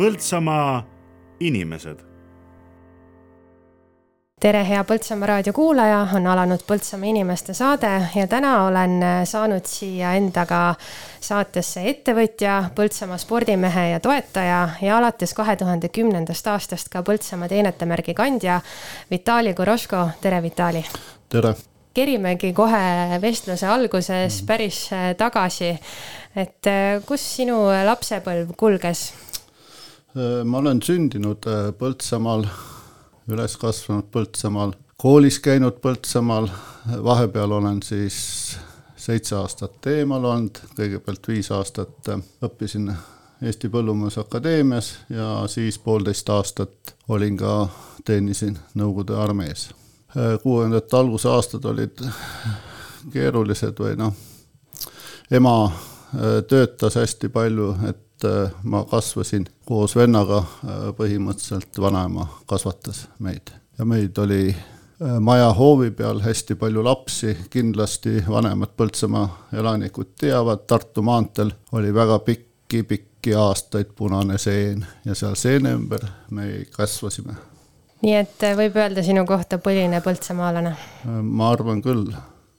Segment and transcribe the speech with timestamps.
[0.00, 0.78] Põltsamaa
[1.44, 1.98] inimesed
[4.40, 8.94] tere, hea Põltsamaa raadio kuulaja, on alanud Põltsamaa inimeste saade ja täna olen
[9.28, 10.62] saanud siia endaga
[11.20, 18.16] saatesse ettevõtja, Põltsamaa spordimehe ja toetaja ja alates kahe tuhande kümnendast aastast ka Põltsamaa teenetemärgi
[18.16, 18.62] kandja
[19.10, 20.86] Vitali Goroško, tere Vitali!
[21.28, 21.52] tere!
[21.92, 24.86] kerimegi kohe vestluse alguses päris
[25.20, 25.74] tagasi,
[26.40, 29.10] et kus sinu lapsepõlv kulges?
[30.44, 31.46] Ma olen sündinud
[31.78, 32.46] Põltsamaal
[33.30, 36.48] üles kasvanud Põltsamaal, koolis käinud Põltsamaal,
[37.04, 38.56] vahepeal olen siis
[39.00, 42.10] seitse aastat eemal olnud, kõigepealt viis aastat
[42.42, 42.90] õppisin
[43.40, 47.68] Eesti Põllumajandusakadeemias ja siis poolteist aastat olin ka,
[48.04, 49.70] teenisin Nõukogude armees.
[50.42, 52.02] kuuekümnendate alguse aastad olid
[53.12, 54.14] keerulised või noh,
[55.30, 55.70] ema
[56.48, 63.52] töötas hästi palju, et et äh, ma kasvasin koos vennaga, äh, põhimõtteliselt vanaema kasvatas meid
[63.78, 70.66] ja meid oli äh, maja hoovi peal hästi palju lapsi, kindlasti vanemad Põltsamaa elanikud teavad,
[70.66, 77.36] Tartu maanteel oli väga pikki-pikki aastaid punane seen ja seal seene ümber me kasvasime.
[78.02, 80.76] nii et võib öelda sinu kohta põline põltsamaalane?
[81.22, 82.12] ma arvan küll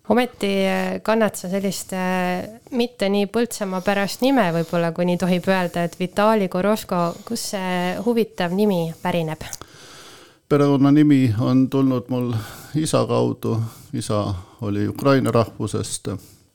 [0.10, 5.48] ometi äh, kannad sa sellist äh, mitte nii Põltsamaa pärast nime võib-olla, kui nii tohib
[5.50, 9.46] öelda, et Vitali Goroško, kust see huvitav nimi pärineb?
[10.52, 12.34] perekonnanimi on tulnud mul
[12.76, 13.56] isa kaudu,
[13.94, 14.34] isa
[14.68, 16.10] oli Ukraina rahvusest,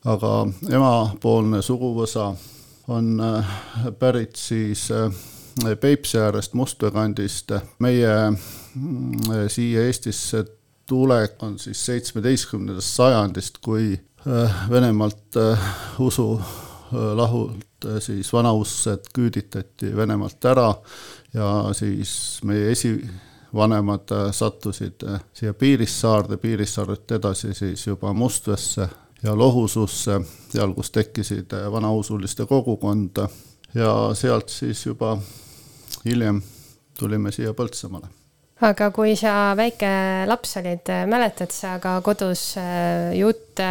[0.05, 0.33] aga
[0.69, 2.35] emapoolne suguvõsa
[2.93, 3.57] on äh,
[3.99, 4.91] pärit siis
[5.81, 7.53] Peipsi äärest Mustvee kandist.
[7.79, 10.45] meie mm, siia Eestisse
[10.87, 13.93] tulek on siis seitsmeteistkümnendast sajandist, kui
[14.27, 15.61] äh, Venemaalt äh,
[15.99, 17.65] usu äh, lahult
[18.01, 20.75] siis vanaussed küüditati Venemaalt ära
[21.35, 25.05] ja siis meie esivanemad sattusid
[25.37, 28.89] siia Piirissaarde, Piirissaarelt edasi siis juba Mustveesse
[29.23, 33.27] ja Lohususse, seal, kus tekkisid vanausuliste kogukond
[33.75, 35.19] ja sealt siis juba
[36.05, 36.43] hiljem
[36.99, 38.26] tulime siia Põltsamaale
[38.65, 39.89] aga kui sa väike
[40.29, 43.71] laps olid, mäletad sa ka kodus äh, jutte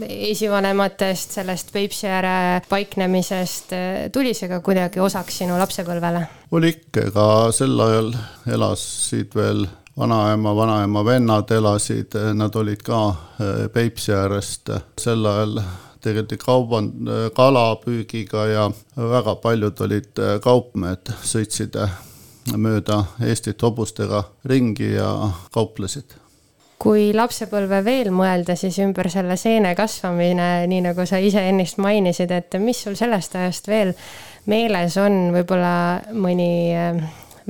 [0.00, 3.74] esivanematest, sellest Peipsi ääre paiknemisest,
[4.12, 6.24] tuli see ka kuidagi osaks sinu lapsepõlvele?
[6.56, 8.10] oli ikka, ega sel ajal
[8.48, 9.66] elasid veel
[10.00, 15.60] vanaema, vanaema vennad elasid, nad olid ka äh, Peipsi äärest, sel ajal
[16.00, 16.94] tegeleti kauban-,
[17.36, 21.76] kalapüügiga ja väga paljud olid äh, kaupmehed, sõitsid
[22.56, 25.12] mööda Eestit hobustega ringi ja
[25.52, 26.16] kauplesid
[26.80, 32.32] kui lapsepõlve veel mõelda, siis ümber selle seene kasvamine, nii nagu sa ise ennist mainisid,
[32.32, 33.92] et mis sul sellest ajast veel
[34.48, 35.74] meeles on, võib-olla
[36.16, 37.02] mõni äh,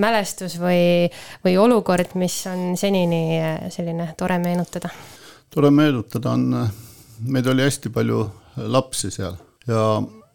[0.02, 1.06] mälestus või,
[1.44, 4.90] või olukord, mis on senini äh, selline tore meenutada?
[5.50, 6.74] tore meenutada on, äh,
[7.30, 8.24] meid oli hästi palju
[8.66, 9.38] lapsi seal
[9.70, 9.84] ja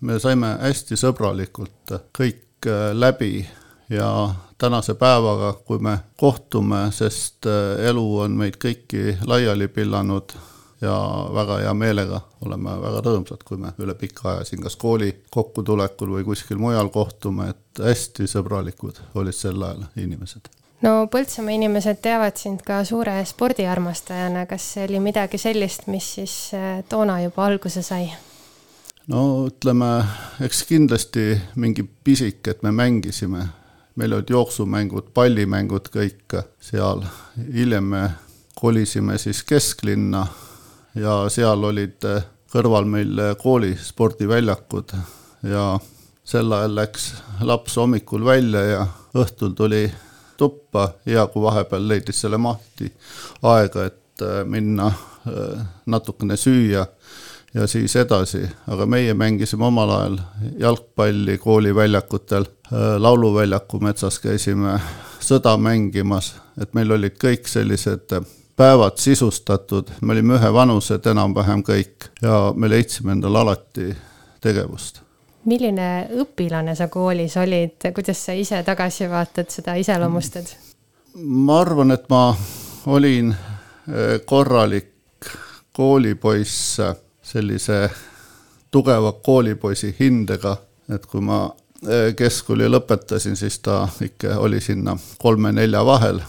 [0.08, 3.44] me saime hästi sõbralikult kõik läbi
[3.90, 10.36] ja tänase päevaga, kui me kohtume, sest äh, elu on meid kõiki laiali pillanud
[10.82, 10.96] ja
[11.34, 16.12] väga hea meelega oleme väga rõõmsad, kui me üle pika aja siin kas kooli kokkutulekul
[16.18, 20.52] või kuskil mujal kohtume, et hästi sõbralikud olid sel ajal inimesed
[20.86, 26.38] no Põltsamaa inimesed teavad sind ka suure spordiarmastajana, kas see oli midagi sellist, mis siis
[26.58, 28.10] äh, toona juba alguse sai?
[29.08, 29.92] no ütleme,
[30.44, 33.46] eks kindlasti mingi pisik, et me mängisime
[33.96, 37.04] meil olid jooksumängud, pallimängud kõik seal,
[37.54, 38.04] hiljem me
[38.56, 40.26] kolisime siis kesklinna
[40.96, 42.04] ja seal olid
[42.52, 44.96] kõrval meil kooli spordiväljakud
[45.48, 45.66] ja
[46.26, 47.10] sel ajal läks
[47.46, 48.86] laps hommikul välja ja
[49.16, 49.86] õhtul tuli
[50.38, 52.90] tuppa, hea kui vahepeal leidis selle mahti
[53.44, 54.92] aega, et minna
[55.86, 56.86] natukene süüa
[57.56, 60.18] ja siis edasi, aga meie mängisime omal ajal
[60.60, 64.80] jalgpalli kooliväljakutel, äh, lauluväljaku metsas käisime
[65.24, 68.12] sõda mängimas, et meil olid kõik sellised
[68.56, 73.96] päevad sisustatud, me olime ühevanused enam-vähem kõik ja me leidsime endale alati
[74.42, 75.02] tegevust.
[75.46, 80.56] milline õpilane sa koolis olid, kuidas sa ise tagasi vaatad, seda iseloomustad?
[81.16, 82.36] ma arvan, et ma
[82.86, 84.92] olin äh, korralik
[85.72, 86.80] koolipoiss
[87.26, 87.90] sellise
[88.72, 90.58] tugeva koolipoisi hindega,
[90.90, 91.46] et kui ma
[91.88, 96.22] eh, keskkooli lõpetasin, siis ta ikka oli sinna kolme-nelja vahel,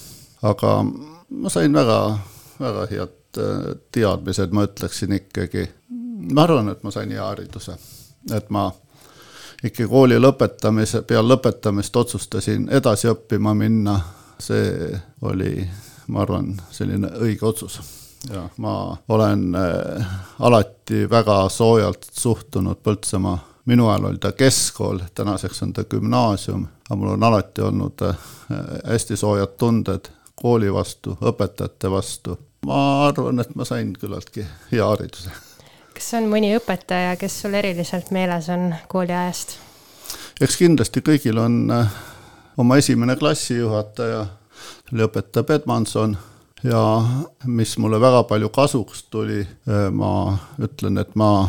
[0.43, 0.73] aga
[1.31, 1.99] ma sain väga,
[2.61, 5.67] väga head eh, teadmised, ma ütleksin ikkagi.
[6.33, 7.77] ma arvan, et ma sain hea hariduse,
[8.35, 8.71] et ma
[9.65, 13.99] ikkagi kooli lõpetamise, peale lõpetamist otsustasin edasi õppima minna,
[14.39, 15.69] see oli,
[16.09, 17.81] ma arvan, selline õige otsus.
[18.31, 20.07] Ja ma olen äh,
[20.41, 26.97] alati väga soojalt suhtunud Põltsamaa, minu ajal oli ta keskkool, tänaseks on ta gümnaasium, aga
[26.97, 28.17] mul on alati olnud äh,
[28.87, 32.39] hästi soojad tunded kooli vastu, õpetajate vastu.
[32.67, 35.31] ma arvan, et ma sain küllaltki hea hariduse
[35.97, 39.57] kas on mõni õpetaja, kes sul eriliselt meeles on kooliajast?
[40.41, 41.93] eks kindlasti kõigil on äh,
[42.61, 44.27] oma esimene klassijuhataja,
[44.93, 46.17] oli õpetaja Pedmanson
[46.67, 46.83] ja
[47.47, 51.49] mis mulle väga palju kasuks tuli, äh, ma ütlen, et ma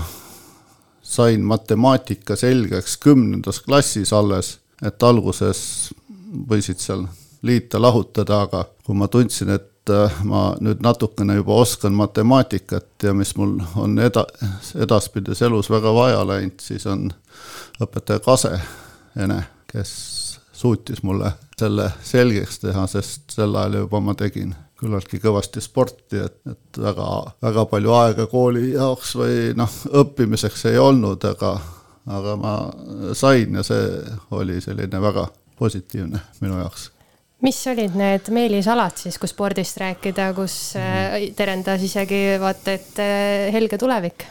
[1.02, 5.94] sain matemaatika selgeks kümnendas klassis alles, et alguses
[6.50, 7.08] võisid seal
[7.48, 13.36] liita-lahutada, aga kui ma tundsin, et Äh, ma nüüd natukene juba oskan matemaatikat ja mis
[13.40, 14.26] mul on eda-,
[14.76, 17.08] edaspidises elus väga vaja läinud, siis on
[17.84, 18.58] õpetaja Kase
[19.18, 19.40] Ene,
[19.72, 19.92] kes
[20.54, 26.38] suutis mulle selle selgeks teha, sest sel ajal juba ma tegin küllaltki kõvasti sporti, et,
[26.50, 27.08] et väga,
[27.42, 31.56] väga palju aega kooli jaoks või noh, õppimiseks ei olnud, aga,
[32.20, 32.54] aga ma
[33.18, 33.90] sain ja see
[34.38, 35.28] oli selline väga
[35.58, 36.92] positiivne minu jaoks.
[37.46, 43.54] Mis olid need meelisalad siis, kui spordist rääkida, kus äh, terendas isegi vaata, et äh,
[43.54, 44.26] helge tulevik?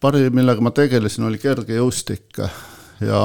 [0.00, 2.38] parim, millega ma tegelesin, oli kergejõustik
[3.04, 3.22] ja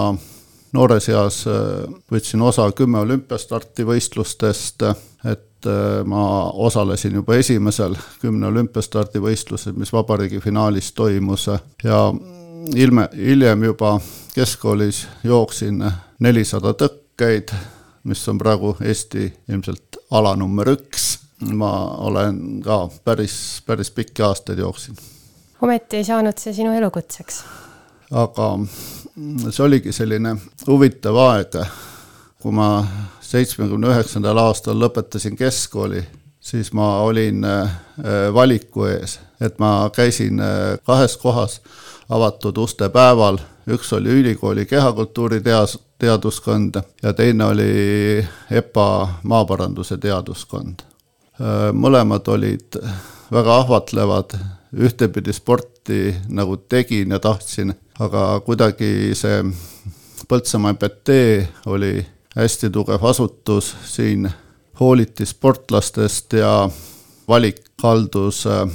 [0.73, 4.83] noores eas äh, võtsin osa kümme olümpiastarti võistlustest,
[5.63, 11.47] et ma osalesin juba esimesel kümne olümpiastardi võistlusel, mis vabariigi finaalis toimus
[11.83, 11.99] ja
[12.75, 13.99] ilme, hiljem juba
[14.35, 15.83] keskkoolis jooksin
[16.19, 17.55] nelisada tõkkeid
[18.03, 21.19] mis on praegu Eesti ilmselt ala number üks.
[21.43, 21.71] ma
[22.07, 24.95] olen ka päris, päris pikki aastaid jooksin.
[25.61, 27.43] ometi ei saanud see sinu elukutseks?
[28.11, 28.49] aga
[29.49, 30.35] see oligi selline
[30.67, 31.57] huvitav aeg,
[32.41, 32.69] kui ma
[33.33, 36.03] seitsmekümne üheksandal aastal lõpetasin keskkooli,
[36.43, 37.71] siis ma olin äh,
[38.33, 41.59] valiku ees, et ma käisin äh, kahes kohas
[42.13, 43.39] avatud uste päeval,
[43.73, 48.87] üks oli ülikooli kehakultuuri teas, teaduskond ja teine oli EPA
[49.23, 50.83] maaparanduse teaduskond.
[51.73, 52.75] mõlemad olid
[53.31, 54.35] väga ahvatlevad,
[54.75, 59.39] ühtepidi sporti nagu tegin ja tahtsin, aga kuidagi see
[60.27, 61.09] Põltsamaa EPT
[61.67, 61.97] oli
[62.35, 64.31] hästi tugev asutus, siin
[64.79, 66.69] hooliti sportlastest ja
[67.27, 68.69] valik kaldus äh,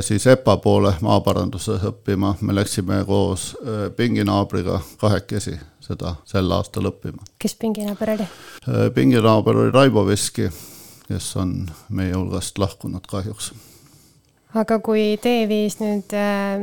[0.00, 7.22] siis EPA poole maaparanduses õppima, me läksime koos äh, pinginaabriga kahekesi seda sel aastal õppima.
[7.38, 8.28] kes pinginaaber oli?
[8.68, 10.48] Äh, pinginaaber oli Raivo Veski,
[11.08, 13.52] kes on meie hulgast lahkunud kahjuks.
[14.54, 16.62] Aga kui tee viis nüüd äh,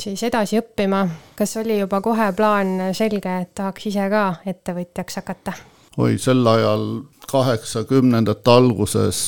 [0.00, 1.04] siis edasi õppima,
[1.38, 5.56] kas oli juba kohe plaan selge, et tahaks ise ka ettevõtjaks hakata?
[5.98, 6.86] oi, sel ajal
[7.28, 9.20] kaheksakümnendate alguses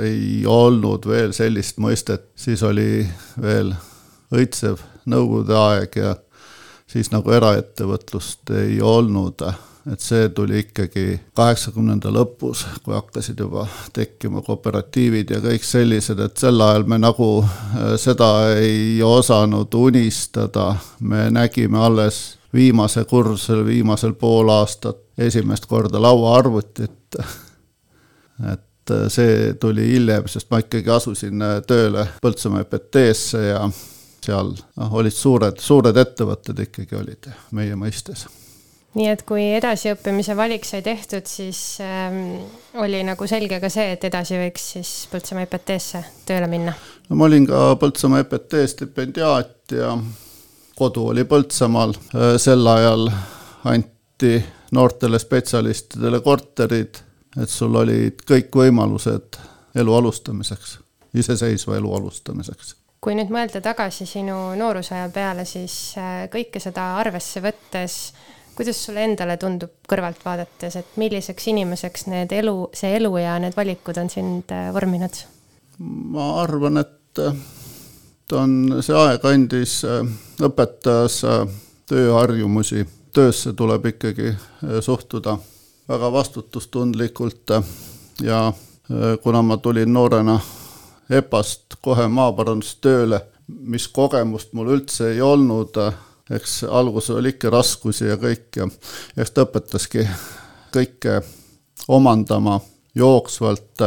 [0.00, 3.04] ei olnud veel sellist mõistet, siis oli
[3.40, 3.74] veel
[4.32, 4.80] õitsev
[5.10, 6.14] nõukogude aeg ja
[6.88, 9.44] siis nagu eraettevõtlust ei olnud,
[9.90, 13.64] et see tuli ikkagi kaheksakümnenda lõpus, kui hakkasid juba
[13.94, 20.72] tekkima kooperatiivid ja kõik sellised, et sel ajal me nagu äh, seda ei osanud unistada,
[21.00, 22.22] me nägime alles
[22.54, 27.16] viimase kursusel, viimasel pool aastat esimest korda lauaarvutit.
[28.52, 33.66] et äh, see tuli hiljem, sest ma ikkagi asusin äh, tööle Põltsamaa EPT-sse ja
[34.22, 38.28] seal noh, olid suured, suured ettevõtted ikkagi olid meie mõistes
[38.98, 42.42] nii et kui edasiõppimise valik sai tehtud, siis ähm,
[42.80, 46.74] oli nagu selge ka see, et edasi võiks siis Põltsamaa EPT-sse tööle minna?
[47.08, 49.94] no ma olin ka Põltsamaa EPT stipendiaat ja
[50.76, 53.08] kodu oli Põltsamaal, äh, sel ajal
[53.70, 54.36] anti
[54.72, 57.00] noortele spetsialistidele korterid,
[57.40, 59.40] et sul olid kõik võimalused
[59.80, 60.78] elu alustamiseks,
[61.16, 67.42] iseseisva elu alustamiseks kui nüüd mõelda tagasi sinu noorusaja peale, siis äh, kõike seda arvesse
[67.42, 67.96] võttes,
[68.56, 73.56] kuidas sulle endale tundub kõrvalt vaadates, et milliseks inimeseks need elu, see elu ja need
[73.56, 75.22] valikud on sind äh, vorminud?
[76.12, 77.36] ma arvan, et äh,
[78.28, 79.80] ta on, see aeg andis,
[80.42, 81.22] õpetas
[81.90, 84.34] tööharjumusi, töösse tuleb ikkagi
[84.80, 85.36] suhtuda
[85.88, 87.50] väga vastutustundlikult
[88.22, 88.44] ja
[89.22, 90.38] kuna ma tulin noorena
[91.10, 93.20] EPA-st kohe maaparandustööle,
[93.68, 95.76] mis kogemust mul üldse ei olnud,
[96.30, 98.68] eks alguses oli ikka raskusi ja kõik ja
[99.16, 100.06] eks ta õpetaski
[100.72, 101.20] kõike
[101.88, 102.60] omandama
[102.94, 103.84] jooksvalt,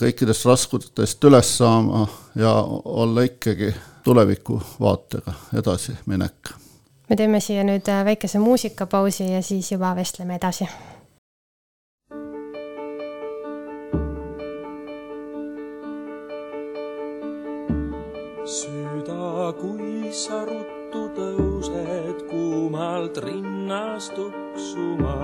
[0.00, 2.52] kõikidest raskustest üles saama ja
[2.84, 6.54] olla ikkagi tulevikuvaatega edasiminek.
[7.08, 10.68] me teeme siia nüüd väikese muusikapausi ja siis juba vestleme edasi
[18.48, 20.67] süda, kui sa ruttu
[22.68, 25.16] tõused kuumalt rinnast tuksuma,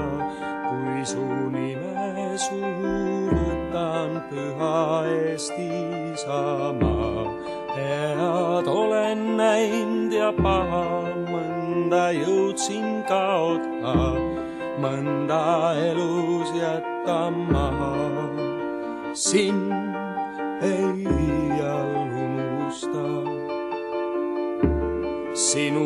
[0.68, 5.68] kui su nime suhu võtan püha Eesti
[6.14, 7.28] Isamaa.
[7.76, 14.14] head olen näinud ja paha, mõnda jõudsin kaota,
[14.78, 17.92] mõnda elus jätan maha.
[19.12, 19.72] sind
[20.62, 23.04] ei iial unusta.
[25.34, 25.84] sinu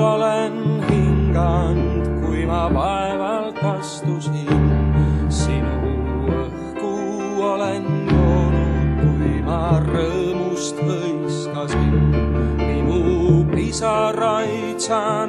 [0.00, 4.48] rinnul olen hinganud, kui ma vaevalt astusin.
[5.28, 5.76] sinu
[6.28, 6.92] õhku
[7.42, 11.92] olen joonud, kui ma rõõmust hõiskasin.
[12.58, 15.26] minu pisaraid sa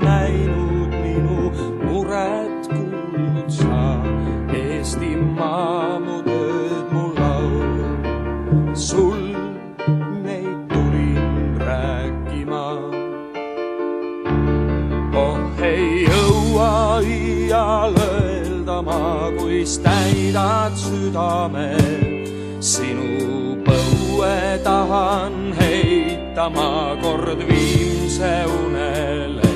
[19.62, 21.78] kuis täidad südame.
[22.60, 29.54] sinu põue tahan heita ma kord viimse unele.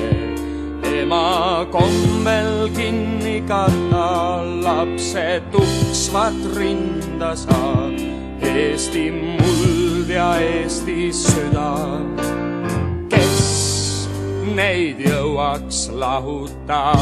[1.02, 7.98] ema kombel kinni katta lapse tuksvat rinda saab
[8.46, 11.98] Eesti muld ja Eesti süda,
[14.54, 16.94] neid jõuaks lahuta.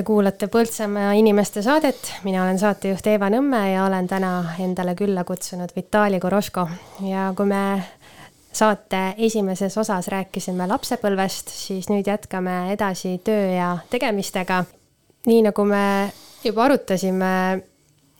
[0.00, 4.30] Te kuulate Põltsamaa inimeste saadet, mina olen saatejuht Eeva Nõmme ja olen täna
[4.64, 6.62] endale külla kutsunud Vitali Koroško.
[7.04, 7.60] Ja kui me
[8.48, 14.62] saate esimeses osas rääkisime lapsepõlvest, siis nüüd jätkame edasi töö ja tegemistega.
[15.28, 15.84] nii nagu me
[16.48, 17.60] juba arutasime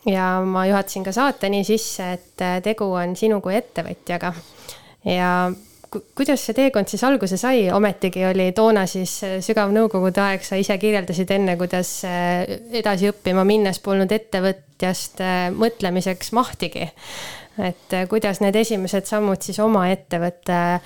[0.04, 4.34] ja ma juhatasin ka saateni sisse, et tegu on sinu kui ettevõtjaga.
[5.08, 5.32] Ja
[5.90, 10.76] kuidas see teekond siis alguse sai, ometigi oli toona siis sügav nõukogude aeg, sa ise
[10.78, 12.44] kirjeldasid enne, kuidas äh,
[12.82, 16.90] edasi õppima minnes polnud ettevõtjast äh, mõtlemiseks mahtigi.
[17.58, 20.80] et äh, kuidas need esimesed sammud siis oma ettevõtte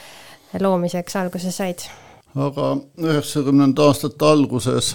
[0.60, 1.84] loomiseks alguse said?
[2.34, 4.94] aga üheksakümnenda aastate alguses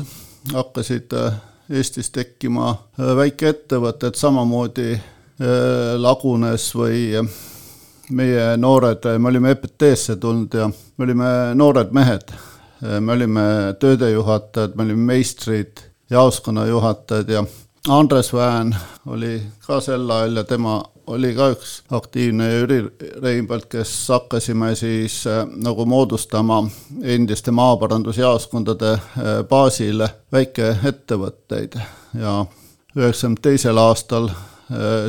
[0.54, 1.38] hakkasid äh,
[1.70, 5.02] Eestis tekkima äh, väikeettevõtted, samamoodi äh,
[6.02, 7.30] lagunes või äh,
[8.10, 12.32] meie noored, me olime EPT-sse tulnud ja me olime noored mehed.
[13.00, 13.42] me olime
[13.80, 17.44] töödejuhatajad, me olime meistrid, jaoskonnajuhatajad ja
[17.88, 18.76] Andres Väen
[19.08, 22.80] oli ka sel ajal ja tema oli ka üks aktiivne ja Jüri
[23.22, 26.60] Reinbold, kes hakkasime siis äh, nagu moodustama
[27.02, 31.80] endiste maaparandusjaoskondade äh, baasil väikeettevõtteid
[32.20, 32.36] ja
[32.98, 34.30] üheksakümne teisel aastal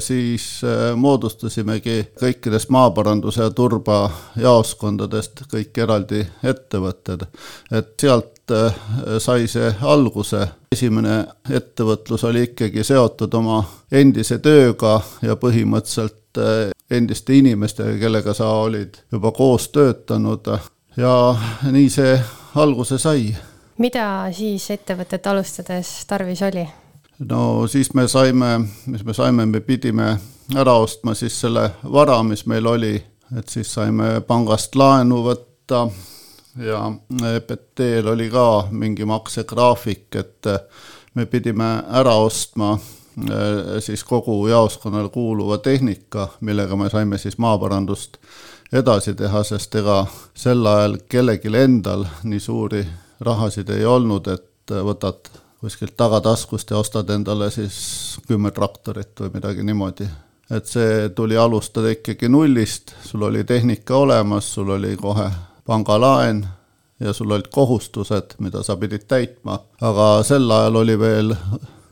[0.01, 0.63] siis
[0.97, 7.27] moodustasimegi kõikidest maaparanduse ja turba jaoskondadest kõik eraldi ettevõtted.
[7.71, 8.55] et sealt
[9.19, 10.49] sai see alguse.
[10.73, 16.41] esimene ettevõtlus oli ikkagi seotud oma endise tööga ja põhimõtteliselt
[16.91, 20.47] endiste inimestega, kellega sa olid juba koos töötanud
[20.97, 21.15] ja
[21.71, 22.19] nii see
[22.55, 23.37] alguse sai.
[23.79, 26.67] mida siis ettevõtet alustades tarvis oli?
[27.29, 30.19] No siis me saime, mis me saime, me pidime
[30.57, 32.95] ära ostma siis selle vara, mis meil oli,
[33.39, 35.85] et siis saime pangast laenu võtta
[36.65, 36.87] ja
[37.35, 40.49] EPT-l oli ka mingi maksegraafik, et
[41.15, 41.69] me pidime
[42.01, 48.19] ära ostma eh, siis kogu jaoskonnale kuuluva tehnika, millega me saime siis maaparandust
[48.73, 52.85] edasi teha, sest ega sel ajal kellelgi endal nii suuri
[53.21, 59.65] rahasid ei olnud, et võtad kuskilt tagataskust ja ostad endale siis kümme traktorit või midagi
[59.67, 60.09] niimoodi.
[60.51, 65.29] et see tuli alustada ikkagi nullist, sul oli tehnika olemas, sul oli kohe
[65.67, 66.47] pangalaen
[67.01, 71.35] ja sul olid kohustused, mida sa pidid täitma, aga sel ajal oli veel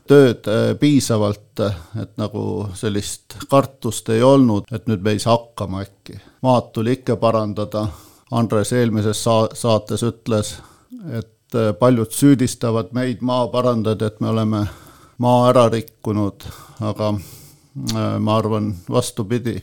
[0.09, 1.61] tööd äh, piisavalt,
[2.01, 2.43] et nagu
[2.77, 6.19] sellist kartust ei olnud, et nüüd me ei saa hakkama äkki.
[6.41, 7.87] maad tuli ikka parandada,
[8.31, 10.51] Andres eelmises sa-, saates ütles,
[11.09, 11.31] et
[11.79, 14.63] paljud süüdistavad meid, maaparandajad, et me oleme
[15.17, 16.45] maa ära rikkunud,
[16.81, 19.55] aga äh, ma arvan vastupidi,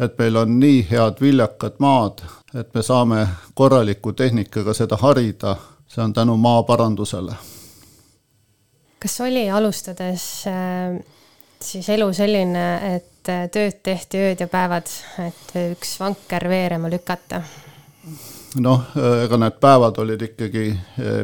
[0.00, 5.56] et meil on nii head viljakad maad, et me saame korraliku tehnikaga seda harida,
[5.88, 7.36] see on tänu maaparandusele
[9.04, 10.96] kas oli alustades äh,
[11.60, 12.64] siis elu selline,
[12.96, 14.88] et tööd tehti ööd ja päevad,
[15.24, 17.42] et üks vanker veerema lükata?
[18.62, 18.82] Noh,
[19.24, 20.66] ega need päevad olid ikkagi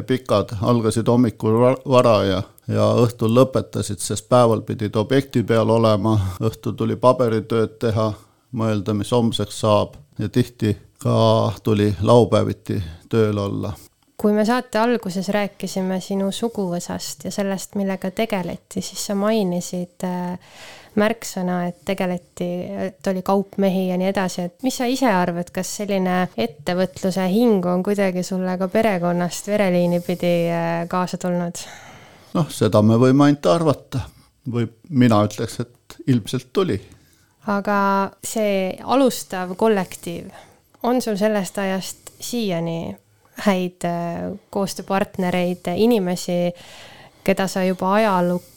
[0.07, 6.75] pikad, algasid hommikul vara ja, ja õhtul lõpetasid, sest päeval pidid objekti peal olema, õhtul
[6.77, 8.11] tuli paberitööd teha,
[8.51, 9.95] mõelda, mis homseks saab.
[10.19, 13.73] Ja tihti ka tuli laupäeviti tööl olla.
[14.21, 20.59] Kui me saate alguses rääkisime sinu suguvõsast ja sellest, millega tegeleti, siis sa mainisid äh,
[20.99, 22.49] märksõna, et tegeleti,
[22.87, 27.65] et oli kaupmehi ja nii edasi, et mis sa ise arvad, kas selline ettevõtluse hing
[27.69, 31.63] on kuidagi sulle ka perekonnast vereliini pidi äh, kaasa tulnud?
[32.35, 34.05] noh, seda me võime ainult arvata
[34.51, 36.79] või mina ütleks, et ilmselt tuli.
[37.51, 37.79] aga
[38.23, 40.27] see alustav kollektiiv,
[40.83, 42.95] on sul sellest ajast siiani
[43.47, 46.51] häid äh, koostööpartnereid, inimesi,
[47.23, 48.50] keda sa juba ajalukku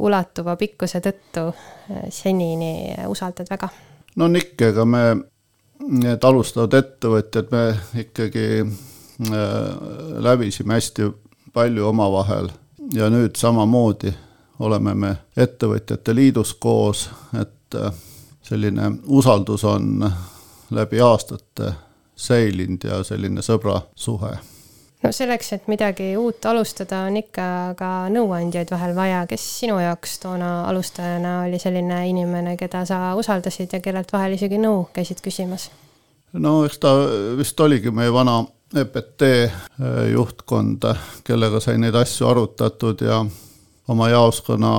[0.00, 3.68] ulatuva pikkuse tõttu äh, senini usaldad väga?
[4.16, 5.04] no on ikka, ega me,
[5.88, 9.44] need alustavad ettevõtjad, me ikkagi äh,
[10.28, 11.10] läbisime hästi
[11.52, 12.50] palju omavahel
[12.94, 14.12] ja nüüd samamoodi
[14.60, 17.06] oleme me Ettevõtjate Liidus koos,
[17.40, 17.76] et
[18.44, 20.04] selline usaldus on
[20.70, 21.72] läbi aastate
[22.16, 24.34] säilinud ja selline sõbrasuhe.
[25.02, 27.46] No selleks, et midagi uut alustada, on ikka
[27.78, 33.76] ka nõuandjaid vahel vaja, kes sinu jaoks toona alustajana oli selline inimene, keda sa usaldasid
[33.76, 35.70] ja kellelt vahel isegi nõu käisid küsimas?
[36.32, 36.94] no eks ta
[37.38, 39.54] vist oligi meie vana EPT eh,
[40.12, 40.84] juhtkond,
[41.26, 43.24] kellega sai neid asju arutatud ja
[43.90, 44.74] oma jaoskonna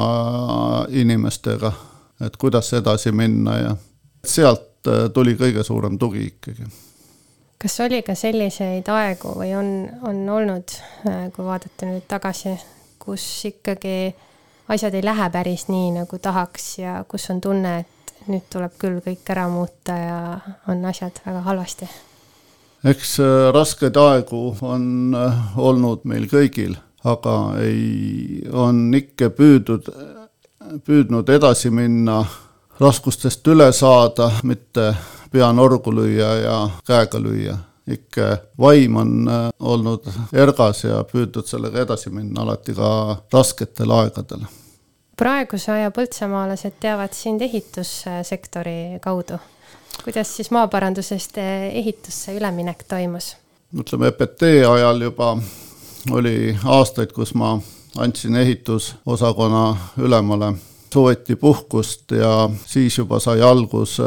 [0.95, 1.73] inimestega,
[2.23, 3.73] et kuidas edasi minna ja
[4.23, 6.69] sealt eh, tuli kõige suurem tugi ikkagi
[7.61, 9.71] kas oli ka selliseid aegu või on,
[10.07, 10.73] on olnud,
[11.07, 12.55] äh, kui vaadata nüüd tagasi,
[13.01, 14.13] kus ikkagi
[14.71, 19.01] asjad ei lähe päris nii, nagu tahaks ja kus on tunne, et nüüd tuleb küll
[19.05, 20.21] kõik ära muuta ja
[20.71, 21.89] on asjad väga halvasti?
[22.89, 26.73] eks äh, raskeid aegu on äh, olnud meil kõigil,
[27.05, 29.91] aga ei, on ikka püüdnud,
[30.85, 32.23] püüdnud edasi minna,
[32.81, 34.95] raskustest üle saada, mitte
[35.31, 37.57] pea norgu lüüa ja käega lüüa.
[37.87, 44.45] ikka vaim on äh, olnud ergas ja püüdnud sellega edasi minna alati ka rasketel aegadel.
[45.17, 49.39] praeguse aja põltsamaalased teavad sind ehitussektori kaudu.
[50.03, 53.35] kuidas siis maaparandusest ehitusse üleminek toimus?
[53.79, 55.37] ütleme, EPT ajal juba
[56.11, 57.59] oli aastaid, kus ma
[57.97, 60.53] andsin ehitusosakonna ülemale
[60.93, 64.05] sooviti puhkust ja siis juba sai algus äh,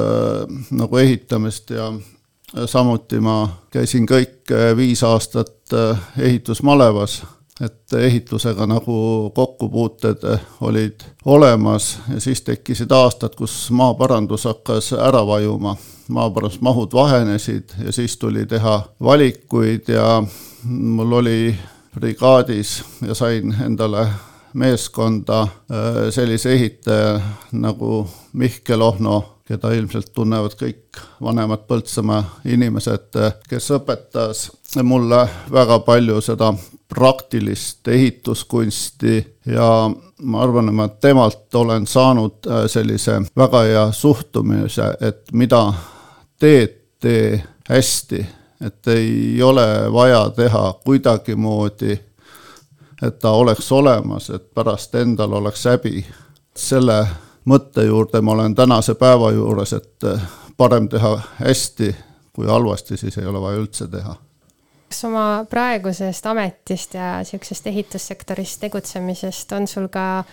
[0.70, 5.52] nagu ehitamist ja äh, samuti ma käisin kõik äh, viis aastat
[6.18, 7.22] ehitusmalevas,
[7.60, 10.26] et ehitusega nagu kokkupuuted
[10.60, 15.76] olid olemas ja siis tekkisid aastad, kus maaparandus hakkas ära vajuma.
[16.08, 20.22] maaparandusmahud vahenesid ja siis tuli teha valikuid ja
[20.64, 21.56] mul oli
[21.94, 24.08] brigaadis ja sain endale
[24.54, 25.48] meeskonda äh,
[26.10, 27.20] sellise ehitaja
[27.52, 34.46] nagu Mihkel Ohno, keda ilmselt tunnevad kõik vanemad Põltsamaa inimesed, kes õpetas
[34.82, 36.54] mulle väga palju seda
[36.88, 39.90] praktilist ehituskunsti ja
[40.22, 45.66] ma arvan, et ma temalt olen saanud äh, sellise väga hea suhtumise, et mida
[46.40, 48.24] teed, tee hästi,
[48.64, 51.98] et ei ole vaja teha kuidagimoodi
[53.06, 56.06] et ta oleks olemas, et pärast endal oleks häbi.
[56.54, 57.06] selle
[57.44, 60.20] mõtte juurde ma olen tänase päeva juures, et eh,
[60.56, 61.94] parem teha hästi
[62.32, 64.16] kui halvasti, siis ei ole vaja üldse teha.
[64.88, 70.24] kas oma praegusest ametist ja niisugusest ehitussektoris tegutsemisest on sul ka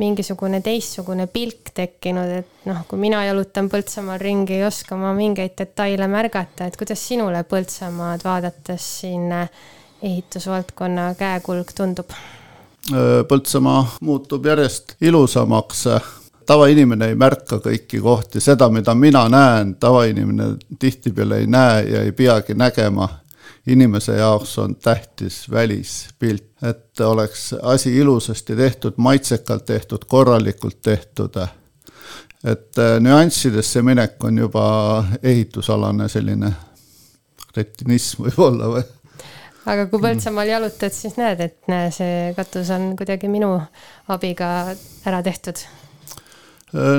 [0.00, 5.52] mingisugune teistsugune pilk tekkinud, et noh, kui mina jalutan Põltsamaal ringi, ei oska ma mingeid
[5.58, 9.28] detaile märgata, et kuidas sinule Põltsamaad vaadates siin
[10.02, 12.10] ehitusvaldkonna käekulg tundub?
[13.28, 15.84] Põltsamaa muutub järjest ilusamaks.
[16.46, 22.12] tavainimene ei märka kõiki kohti, seda, mida mina näen, tavainimene tihtipeale ei näe ja ei
[22.12, 23.08] peagi nägema.
[23.66, 31.36] inimese jaoks on tähtis välispilt, et oleks asi ilusasti tehtud, maitsekalt tehtud, korralikult tehtud
[32.44, 34.64] et nüanssidesse minek on juba
[35.22, 36.52] ehitusalane selline
[37.56, 38.82] retinism võib-olla või
[39.66, 43.54] aga kui Põltsamaal jalutad, siis näed, et näe, see katus on kuidagi minu
[44.12, 44.72] abiga
[45.06, 45.62] ära tehtud.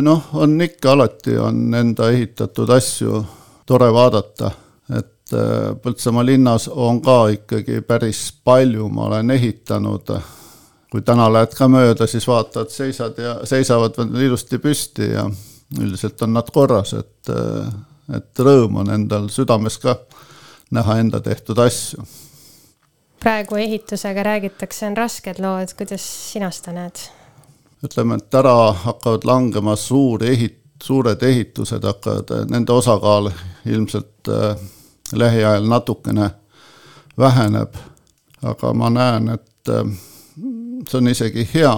[0.05, 3.23] noh, on ikka, alati on enda ehitatud asju
[3.65, 4.51] tore vaadata,
[4.95, 10.15] et äh, Põltsamaa linnas on ka ikkagi päris palju, ma olen ehitanud.
[10.93, 15.23] kui täna lähed ka mööda, siis vaatad, seisad ja seisavad ilusti püsti ja
[15.81, 17.73] üldiselt on nad korras, et, äh,
[18.15, 19.97] et rõõm on endal südames ka
[20.71, 22.05] näha enda tehtud asju
[23.23, 27.05] praegu ehitusega räägitakse, on rasked lood, kuidas sina seda näed?
[27.83, 33.27] ütleme, et ära hakkavad langema suur ehit-, suured ehitused hakkavad, nende osakaal
[33.65, 34.55] ilmselt äh,
[35.13, 36.29] lähiajal natukene
[37.17, 37.75] väheneb.
[38.43, 39.83] aga ma näen, et äh,
[40.89, 41.75] see on isegi hea,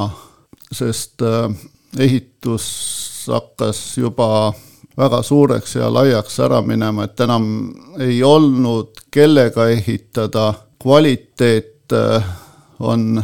[0.71, 1.49] sest äh,
[1.97, 2.69] ehitus
[3.29, 4.53] hakkas juba
[4.97, 10.53] väga suureks ja laiaks ära minema, et enam ei olnud kellega ehitada
[10.85, 12.23] kvaliteet äh,
[12.79, 13.23] on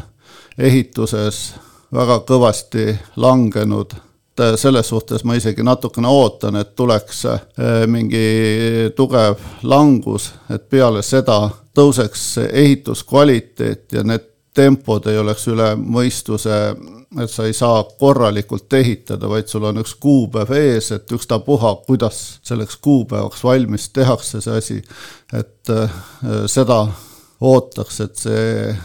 [0.58, 1.54] ehituses
[1.94, 3.94] väga kõvasti langenud.
[4.56, 7.42] selles suhtes ma isegi natukene ootan, et tuleks äh,
[7.86, 8.24] mingi
[8.96, 16.58] tugev langus, et peale seda tõuseks ehituskvaliteet ja need tempod ei oleks üle mõistuse,
[17.22, 22.40] et sa ei saa korralikult ehitada, vaid sul on üks kuupäev ees, et ükstapuha, kuidas
[22.42, 24.82] selleks kuupäevaks valmis tehakse see asi,
[25.38, 26.02] et äh,
[26.48, 26.88] seda
[27.42, 28.76] ootaks, et see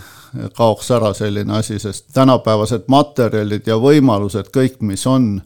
[0.57, 5.37] kaoks ära selline asi, sest tänapäevased materjalid ja võimalused, kõik, mis on,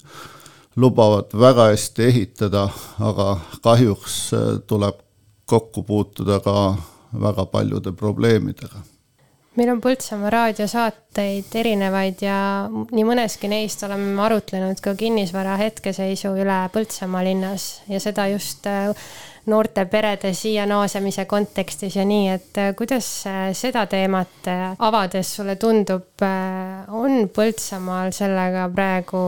[0.81, 2.69] lubavad väga hästi ehitada,
[3.03, 5.03] aga kahjuks äh, tuleb
[5.51, 6.55] kokku puutuda ka
[7.21, 8.83] väga paljude probleemidega.
[9.59, 12.37] Meil on Põltsamaa raadiosaateid erinevaid ja
[12.71, 18.95] nii mõneski neist oleme arutlenud ka kinnisvara hetkeseisu üle Põltsamaa linnas ja seda just äh,
[19.47, 25.35] noorte perede siia naasemise kontekstis ja nii, et äh, kuidas äh, seda teemat äh, avades
[25.37, 26.25] sulle tundub,
[26.89, 29.23] on Põltsamaal sellega praegu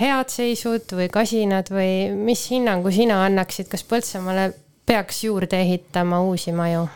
[0.00, 4.50] head seisud või kasinad või mis hinnangu sina annaksid, kas Põltsamaale
[4.86, 6.88] peaks juurde ehitama uusi maju?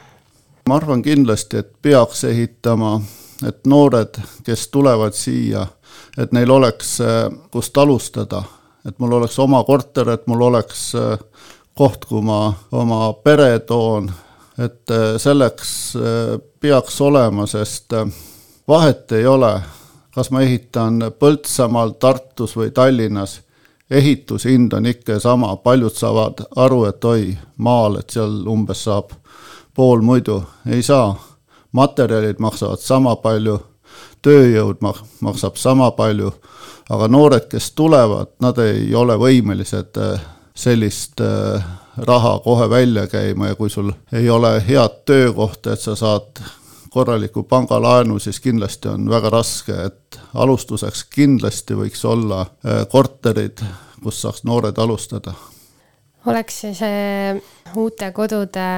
[0.66, 2.96] ma arvan kindlasti, et peaks ehitama,
[3.46, 5.62] et noored, kes tulevad siia,
[6.18, 6.96] et neil oleks
[7.54, 8.42] kust alustada,
[8.82, 10.88] et mul oleks oma korter, et mul oleks
[11.76, 14.08] koht, kuhu ma oma pere toon,
[14.58, 18.06] et äh, selleks äh, peaks olema, sest äh,
[18.68, 19.52] vahet ei ole,
[20.14, 23.40] kas ma ehitan Põltsamaal, Tartus või Tallinnas,
[23.90, 29.12] ehitushind on ikka sama, paljud saavad aru, et oi, maal, et seal umbes saab
[29.76, 31.14] pool muidu, ei saa.
[31.72, 33.58] materjalid maksavad sama palju,
[34.24, 34.80] tööjõud
[35.20, 36.32] maksab sama palju,
[36.88, 40.00] aga noored, kes tulevad, nad ei ole võimelised
[40.56, 41.64] sellist äh,
[41.96, 46.40] raha kohe välja käima ja kui sul ei ole head töökohta, et sa saad
[46.90, 53.60] korraliku pangalaenu, siis kindlasti on väga raske, et alustuseks kindlasti võiks olla äh, korterid,
[54.02, 55.34] kus saaks noored alustada.
[56.26, 57.42] oleks see
[57.76, 58.70] uute kodude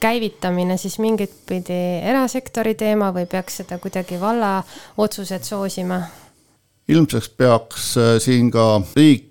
[0.00, 4.62] käivitamine siis mingit pidi erasektori teema või peaks seda kuidagi valla
[4.96, 6.00] otsused soosima?
[6.88, 9.26] ilmseks peaks äh, siin ka riik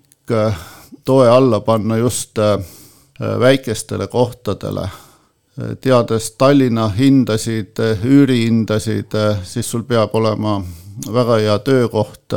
[1.10, 2.60] toe alla panna just äh,
[3.40, 4.90] väikestele kohtadele.
[5.82, 9.12] teades Tallinna hindasid, üürihindasid,
[9.44, 10.62] siis sul peab olema
[11.08, 12.34] väga hea töökoht,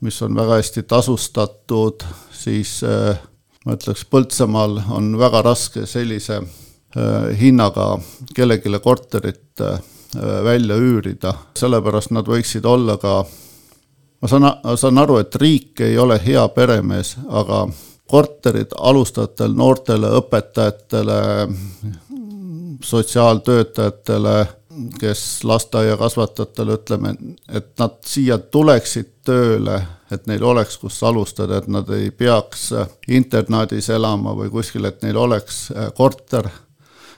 [0.00, 3.16] mis on väga hästi tasustatud, siis äh,
[3.64, 7.98] ma ütleks, Põltsamaal on väga raske sellise äh, hinnaga
[8.34, 9.80] kellelegi korterit äh,
[10.44, 13.24] välja üürida, sellepärast nad võiksid olla ka
[14.20, 14.46] ma saan,
[14.76, 17.66] saan aru, et riik ei ole hea peremees, aga
[18.10, 21.18] korterid alustajatel noortele õpetajatele,
[22.84, 24.46] sotsiaaltöötajatele,
[25.00, 27.14] kes lasteaiakasvatajatele ütleme,
[27.48, 29.78] et nad siia tuleksid tööle,
[30.12, 32.68] et neil oleks, kus alustada, et nad ei peaks
[33.08, 36.50] internaadis elama või kuskil, et neil oleks korter.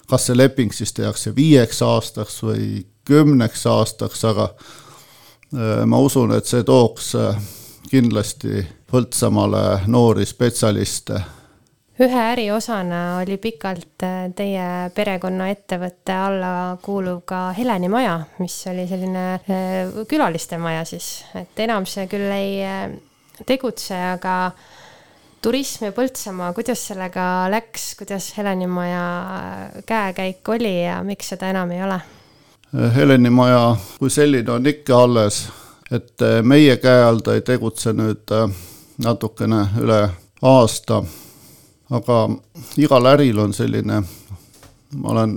[0.07, 6.47] kas see leping siis tehakse viieks aastaks või kümneks aastaks, aga äh, ma usun, et
[6.47, 7.39] see tooks äh,
[7.91, 11.19] kindlasti Põltsamaale noori spetsialiste.
[11.97, 16.51] Ühe äriosana oli pikalt äh, teie perekonna ettevõtte alla
[16.85, 22.29] kuuluv ka Heleni maja, mis oli selline äh, külaliste maja siis, et enam see küll
[22.37, 22.93] ei äh,
[23.49, 24.37] tegutse, aga
[25.43, 29.03] turism ja Põltsamaa, kuidas sellega läks, kuidas Heleni maja
[29.89, 31.99] käekäik oli ja miks seda enam ei ole?
[32.95, 35.47] Heleni maja kui selline on ikka alles,
[35.91, 38.37] et meie käe all ta ei tegutse nüüd
[39.03, 40.01] natukene üle
[40.43, 41.03] aasta.
[41.91, 42.29] Aga
[42.77, 44.01] igal äril on selline,
[44.97, 45.37] ma olen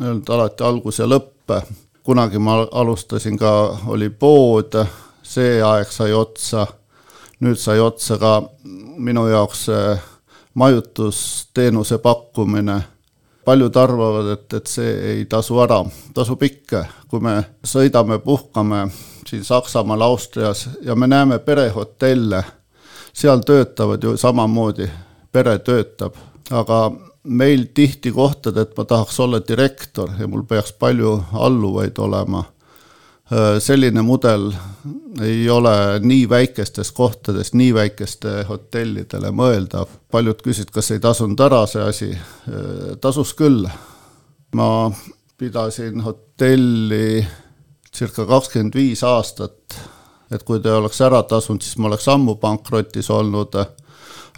[0.00, 1.50] öelnud alati algus ja lõpp,
[2.06, 3.52] kunagi ma alustasin ka,
[3.86, 4.78] oli pood,
[5.22, 6.66] see aeg sai otsa,
[7.40, 8.36] nüüd sai otsa ka
[8.98, 9.66] minu jaoks
[10.54, 12.80] majutusteenuse pakkumine.
[13.44, 15.80] Paljud arvavad, et, et see ei tasu ära,
[16.14, 18.82] tasub ikka, kui me sõidame, puhkame
[19.26, 22.42] siin Saksamaal, Austrias ja me näeme perehotelle,
[23.18, 24.86] seal töötavad ju samamoodi
[25.32, 26.14] pere töötab,
[26.54, 26.78] aga
[27.28, 32.44] meil tihti kohtad, et ma tahaks olla direktor ja mul peaks palju alluvaid olema.
[33.60, 34.46] selline mudel
[35.20, 39.88] ei ole nii väikestes kohtades, nii väikeste hotellidele mõeldav.
[40.10, 42.18] paljud küsisid, kas ei tasunud ära see asi.
[43.00, 43.68] tasus küll.
[44.54, 44.90] ma
[45.38, 47.26] pidasin hotelli
[47.92, 49.80] circa kakskümmend viis aastat,
[50.30, 53.56] et kui ta oleks ära tasunud, siis ma oleks ammu pankrotis olnud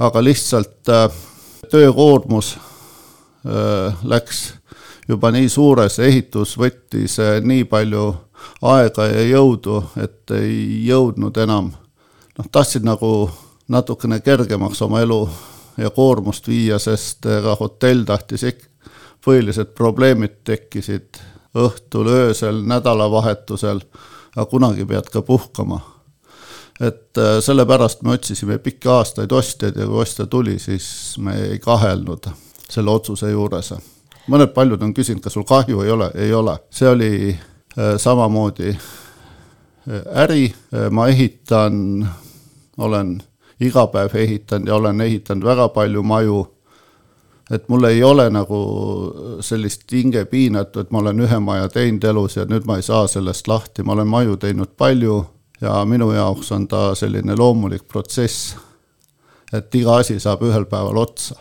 [0.00, 1.10] aga lihtsalt äh,
[1.70, 4.54] töökoormus äh, läks
[5.08, 8.06] juba nii suures, ehitus võttis äh, nii palju
[8.64, 11.72] aega ja jõudu, et ei jõudnud enam.
[12.38, 13.30] noh, tahtsin nagu
[13.68, 15.20] natukene kergemaks oma elu
[15.76, 18.66] ja koormust viia, sest ka hotell tahtis ikka,
[19.24, 21.20] põhilised probleemid tekkisid
[21.60, 23.82] õhtul, öösel, nädalavahetusel,
[24.36, 25.80] aga kunagi pead ka puhkama.
[26.80, 31.58] Et äh, sellepärast me otsisime pikki aastaid ostjaid ja kui ostja tuli, siis me ei
[31.58, 32.30] kahelnud
[32.70, 33.74] selle otsuse juures.
[34.30, 38.70] mõned paljud on küsinud, kas sul kahju ei ole, ei ole, see oli äh, samamoodi
[38.70, 40.54] äh, äri,
[40.90, 42.08] ma ehitan,
[42.78, 43.22] olen
[43.60, 46.46] iga päev ehitanud ja olen ehitanud väga palju maju
[47.50, 48.60] et mul ei ole nagu
[49.42, 53.48] sellist hingepiinatu, et ma olen ühe maja teinud elus ja nüüd ma ei saa sellest
[53.50, 55.20] lahti, ma olen maju teinud palju
[55.60, 58.54] ja minu jaoks on ta selline loomulik protsess,
[59.52, 61.36] et iga asi saab ühel päeval otsa.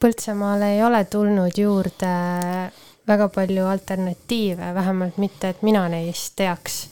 [0.00, 2.12] Põltsamaale ei ole tulnud juurde
[3.08, 6.84] väga palju alternatiive, vähemalt mitte, et mina neist teaks.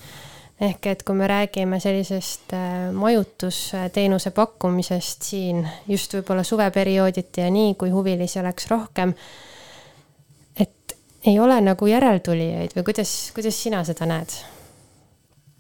[0.63, 7.75] Ehk et kui me räägime sellisest äh, majutusteenuse pakkumisest siin just võib-olla suveperiooditi ja nii,
[7.79, 9.15] kui huvilisi oleks rohkem,
[10.57, 10.97] et
[11.27, 14.37] ei ole nagu järeltulijaid või kuidas, kuidas sina seda näed?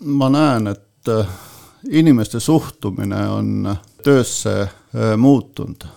[0.02, 1.34] ma näen, et äh,
[1.90, 4.70] inimeste suhtumine on töösse äh,
[5.16, 5.88] muutunud.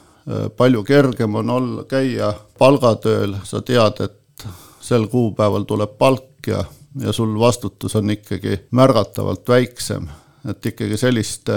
[0.58, 4.46] Palju kergem on olla, käia palgatööl, sa tead, et
[4.82, 6.64] sel kuupäeval tuleb palk ja,
[7.00, 10.08] ja sul vastutus on ikkagi märgatavalt väiksem.
[10.50, 11.50] et ikkagi sellist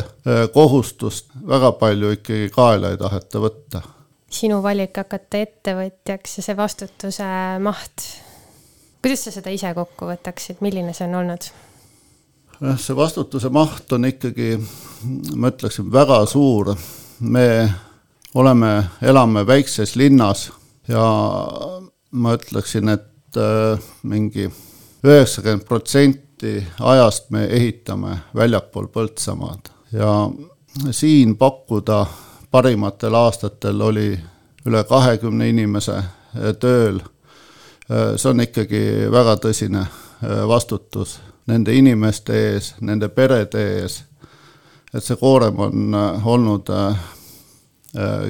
[0.53, 3.83] kohustust väga palju ikkagi kaela ei taheta võtta.
[4.31, 7.29] sinu valik hakata ettevõtjaks ja see vastutuse
[7.61, 8.07] maht,
[9.03, 11.51] kuidas sa seda ise kokku võtaksid, milline see on olnud?
[12.77, 14.57] see vastutuse maht on ikkagi,
[15.37, 16.75] ma ütleksin, väga suur.
[17.21, 17.75] me
[18.35, 20.51] oleme, elame väikses linnas
[20.89, 21.05] ja
[22.11, 23.39] ma ütleksin, et
[24.03, 24.49] mingi
[25.05, 30.31] üheksakümmend protsenti ajast me ehitame väljapool Põltsamaad ja
[30.91, 32.07] siin pakkuda
[32.51, 34.19] parimatel aastatel oli
[34.67, 37.01] üle kahekümne inimese äh, tööl.
[37.91, 38.83] Äh, see on ikkagi
[39.13, 39.87] väga tõsine
[40.49, 44.03] vastutus nende inimeste ees, nende perede ees.
[44.95, 46.71] et see koorem on olnud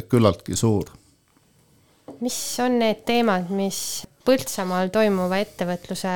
[0.08, 0.90] küllaltki suur.
[2.20, 6.08] mis on need teemad, mis Põltsamaal toimuva ettevõtluse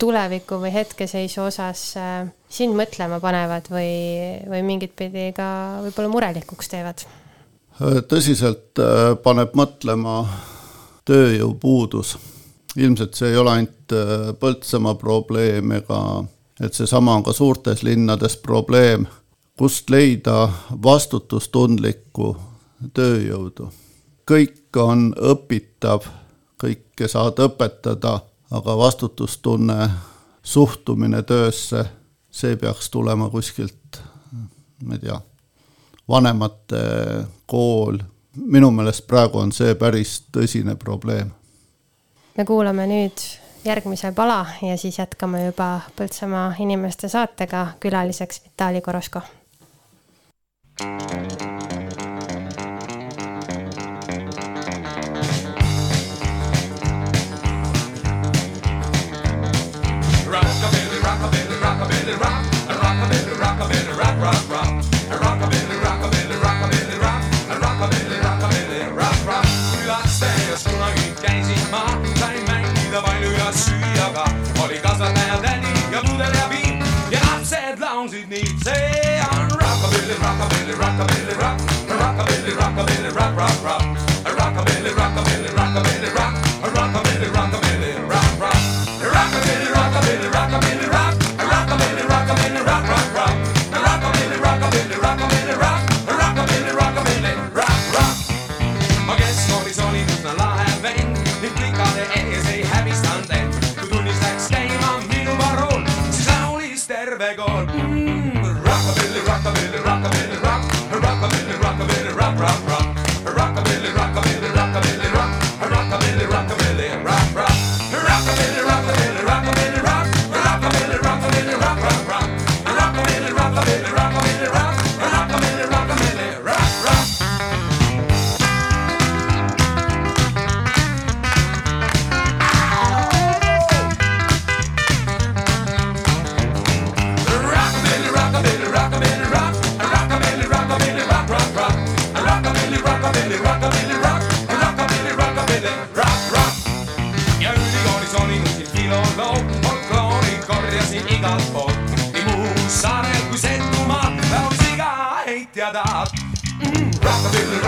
[0.00, 3.92] tuleviku või hetkeseisu osas äh, sind mõtlema panevad või,
[4.48, 5.46] või mingit pidi ka
[5.86, 7.06] võib-olla murelikuks teevad?
[8.10, 10.24] tõsiselt äh, paneb mõtlema
[11.08, 12.18] tööjõupuudus.
[12.76, 16.00] ilmselt see ei ole ainult äh, Põltsamaa probleem ega
[16.60, 19.06] et seesama on ka suurtes linnades probleem,
[19.58, 20.48] kust leida
[20.82, 22.36] vastutustundlikku
[22.94, 23.70] tööjõudu.
[24.30, 26.04] kõik on õpitav,
[26.60, 29.90] kõike saad õpetada aga vastutustunne,
[30.42, 31.84] suhtumine töösse,
[32.30, 34.00] see peaks tulema kuskilt,
[34.84, 35.20] ma ei tea,
[36.08, 36.82] vanemate
[37.46, 37.98] kool,
[38.36, 41.30] minu meelest praegu on see päris tõsine probleem.
[42.36, 43.24] me kuulame nüüd
[43.64, 49.20] järgmise pala ja siis jätkame juba Põltsamaa inimeste saatega, külaliseks Vitali Koroško.
[50.78, 51.29] thank you
[80.40, 83.79] rockabilly, rockabilly, rock, rockabilly, rockabilly, rock, rock.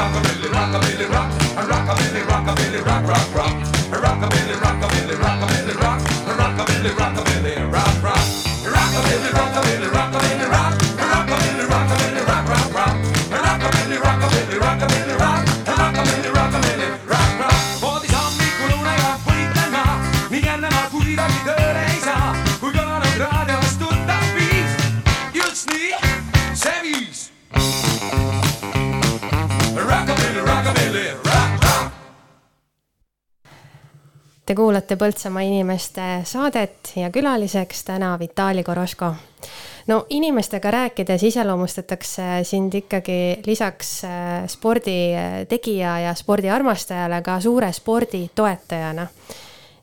[0.03, 3.57] rockabilly, rockabilly, rock, a rockabilly, rockabilly, rock, rock, rock,
[3.93, 8.25] a rockabilly, rockabilly, rockabilly, rock, a rockabilly, rockabilly, rock, rock,
[8.75, 9.82] rockabilly, rockabilly.
[34.53, 39.07] Te kuulate Põltsamaa inimeste saadet ja külaliseks täna Vitali Koroško.
[39.87, 49.07] no inimestega rääkides iseloomustatakse sind ikkagi lisaks äh, sporditegija ja spordiarmastajale ka suure spordi toetajana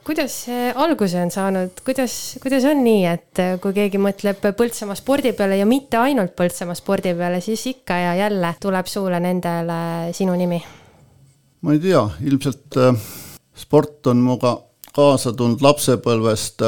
[0.05, 5.31] kuidas see alguse on saanud, kuidas, kuidas on nii, et kui keegi mõtleb Põltsamaa spordi
[5.33, 10.37] peale ja mitte ainult Põltsamaa spordi peale, siis ikka ja jälle tuleb suule nendele sinu
[10.37, 10.61] nimi?
[11.61, 13.09] ma ei tea, ilmselt äh,
[13.59, 14.61] sport on minuga
[14.95, 16.61] kaasa tulnud lapsepõlvest.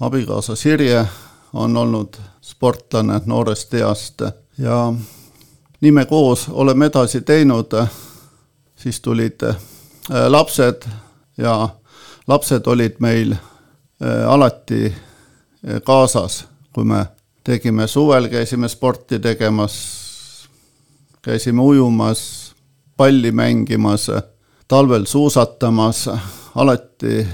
[0.00, 1.06] abikaasa Sirje
[1.52, 4.22] on olnud sportlane noorest east
[4.58, 4.92] ja
[5.80, 7.86] nii me koos oleme edasi teinud.
[8.76, 9.56] siis tulid äh,
[10.28, 10.82] lapsed
[11.38, 11.68] ja
[12.26, 17.06] lapsed olid meil äh, alati äh, kaasas, kui me
[17.44, 19.74] tegime suvel, käisime sporti tegemas,
[21.22, 22.54] käisime ujumas,
[22.96, 24.08] palli mängimas
[24.68, 26.08] talvel suusatamas,
[26.54, 27.26] alati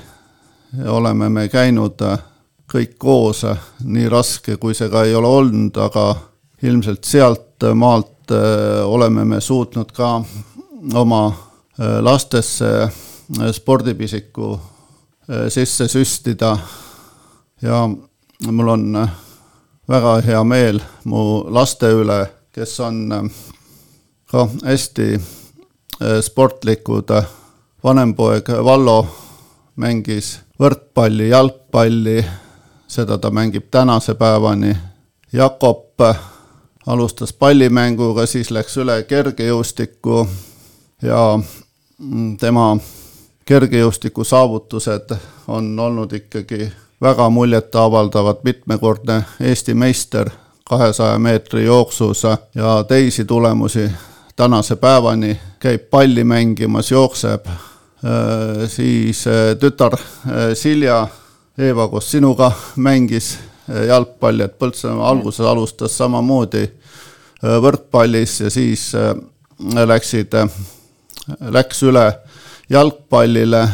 [0.86, 2.00] oleme me käinud
[2.70, 3.44] kõik koos,
[3.84, 6.14] nii raske kui see ka ei ole olnud, aga
[6.62, 10.24] ilmselt sealt maalt äh, oleme me suutnud ka
[10.94, 14.60] oma äh, lastesse äh, spordipisiku
[15.48, 16.58] sisse süstida.
[17.62, 17.88] ja
[18.50, 19.08] mul on
[19.88, 23.30] väga hea meel mu laste üle, kes on
[24.28, 25.20] ka hästi
[26.20, 27.10] sportlikud.
[27.84, 29.06] vanem poeg Vallo
[29.76, 32.24] mängis võrkpalli, jalgpalli,
[32.86, 34.76] seda ta mängib tänase päevani.
[35.32, 36.00] Jakob
[36.86, 40.28] alustas pallimänguga, siis läks üle kergejõustikku
[41.02, 41.38] ja
[41.98, 42.76] mm, tema
[43.44, 45.16] kergejõustiku saavutused
[45.48, 46.72] on olnud ikkagi
[47.02, 50.30] väga muljetavaldavat, mitmekordne Eesti meister
[50.64, 52.22] kahesaja meetri jooksus
[52.54, 53.90] ja teisi tulemusi
[54.36, 57.46] tänase päevani, käib palli mängimas, jookseb,
[58.66, 59.24] siis
[59.60, 59.94] tütar
[60.54, 61.06] Silja
[61.58, 63.38] Eeva koos sinuga mängis
[63.86, 66.64] jalgpalli, et Põltsamaa alguses alustas samamoodi
[67.42, 68.88] võrkpallis ja siis
[69.86, 70.34] läksid,
[71.40, 72.04] läks üle
[72.70, 73.68] jalgpallile,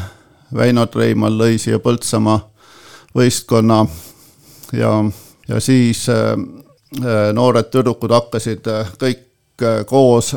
[0.55, 2.39] Väino Treimal lõi siia Põltsamaa
[3.17, 3.81] võistkonna
[4.77, 4.93] ja,
[5.49, 6.05] ja siis
[7.33, 8.69] noored tüdrukud hakkasid
[9.01, 9.30] kõik
[9.87, 10.35] koos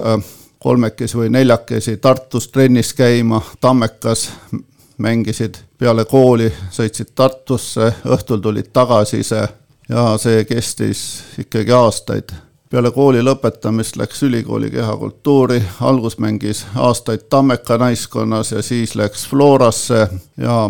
[0.63, 4.29] kolmekesi või neljakesi Tartus trennis käima, Tammekas
[4.97, 9.41] mängisid peale kooli, sõitsid Tartusse, õhtul tulid tagasi ise
[9.89, 12.31] ja see kestis ikkagi aastaid.
[12.69, 20.07] peale kooli lõpetamist läks ülikooli kehakultuuri, algus mängis aastaid Tammeka naiskonnas ja siis läks Florasse
[20.37, 20.69] ja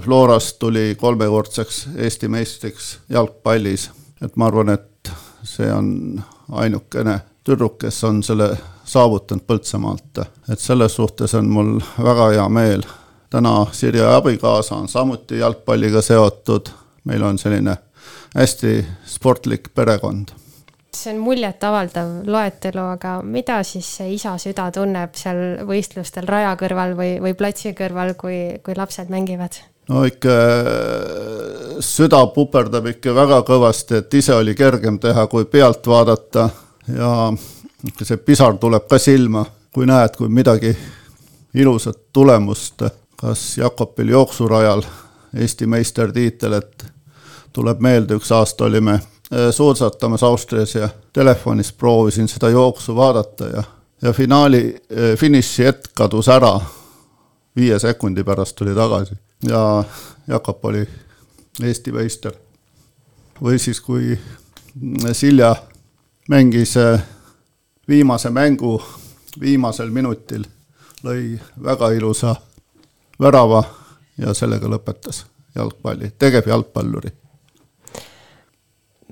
[0.00, 3.90] Florast tuli kolmekordseks Eesti meistriks jalgpallis.
[4.22, 5.10] et ma arvan, et
[5.42, 8.52] see on ainukene tüdruk, kes on selle
[8.84, 12.84] saavutanud Põltsamaalt, et selles suhtes on mul väga hea meel
[13.30, 16.68] täna Sirje abikaasa on samuti jalgpalliga seotud,
[17.04, 17.76] meil on selline
[18.34, 20.28] hästi sportlik perekond.
[20.96, 26.96] see on muljetavaldav loetelu, aga mida siis see isa süda tunneb seal võistlustel raja kõrval
[26.98, 29.60] või, või platsi kõrval, kui, kui lapsed mängivad?
[29.88, 30.34] no ikka
[31.80, 36.48] süda puperdab ikka väga kõvasti, et ise oli kergem teha, kui pealt vaadata
[36.88, 37.32] ja
[38.02, 40.76] see pisar tuleb ka silma, kui näed, kui midagi
[41.54, 42.82] ilusat tulemust
[43.20, 44.82] kas Jakobil jooksurajal
[45.36, 46.84] Eesti meistertiitel, et
[47.52, 53.62] tuleb meelde, üks aasta olime äh, suusatamas Austrias ja telefonis proovisin seda jooksu vaadata ja,
[54.02, 56.60] ja finaali, äh, finiši hetk kadus ära.
[57.56, 59.14] viie sekundi pärast tuli tagasi
[59.48, 59.84] ja
[60.28, 60.88] Jakob oli
[61.62, 62.32] Eesti meister.
[63.42, 64.18] või siis, kui
[65.12, 65.56] Silja
[66.30, 67.02] mängis äh,
[67.88, 68.82] viimase mängu
[69.40, 70.44] viimasel minutil,
[71.02, 72.34] lõi väga ilusa
[73.20, 73.64] värava
[74.18, 75.24] ja sellega lõpetas
[75.54, 77.10] jalgpalli, tegevjalgpalluri.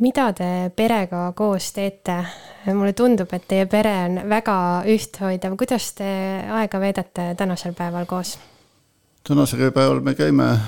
[0.00, 2.24] mida te perega koos teete?
[2.66, 6.10] mulle tundub, et teie pere on väga ühthoidev, kuidas te
[6.60, 8.38] aega veedate tänasel päeval koos?
[9.26, 10.62] tänasel päeval me käime äh,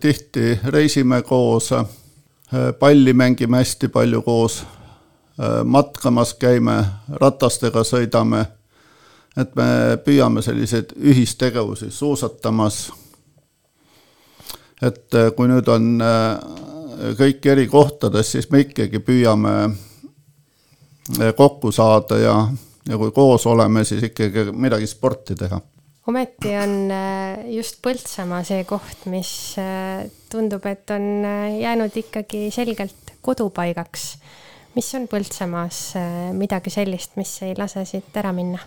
[0.00, 1.86] tihti, reisime koos, äh,
[2.78, 4.62] palli mängime hästi palju koos,
[5.64, 6.74] matkamas käime,
[7.20, 8.44] ratastega sõidame
[9.36, 9.68] et me
[10.04, 12.92] püüame selliseid ühistegevusi suusatamas.
[14.82, 21.72] et äh, kui nüüd on äh, kõik eri kohtades, siis me ikkagi püüame äh, kokku
[21.72, 22.34] saada ja,
[22.88, 25.60] ja kui koos oleme, siis ikkagi midagi sporti teha
[26.10, 26.90] ometi on
[27.54, 29.54] just Põltsamaa see koht, mis
[30.30, 31.04] tundub, et on
[31.60, 34.08] jäänud ikkagi selgelt kodupaigaks.
[34.74, 35.80] Mis on Põltsamaas
[36.36, 38.58] midagi sellist, mis ei lase siit ära minna?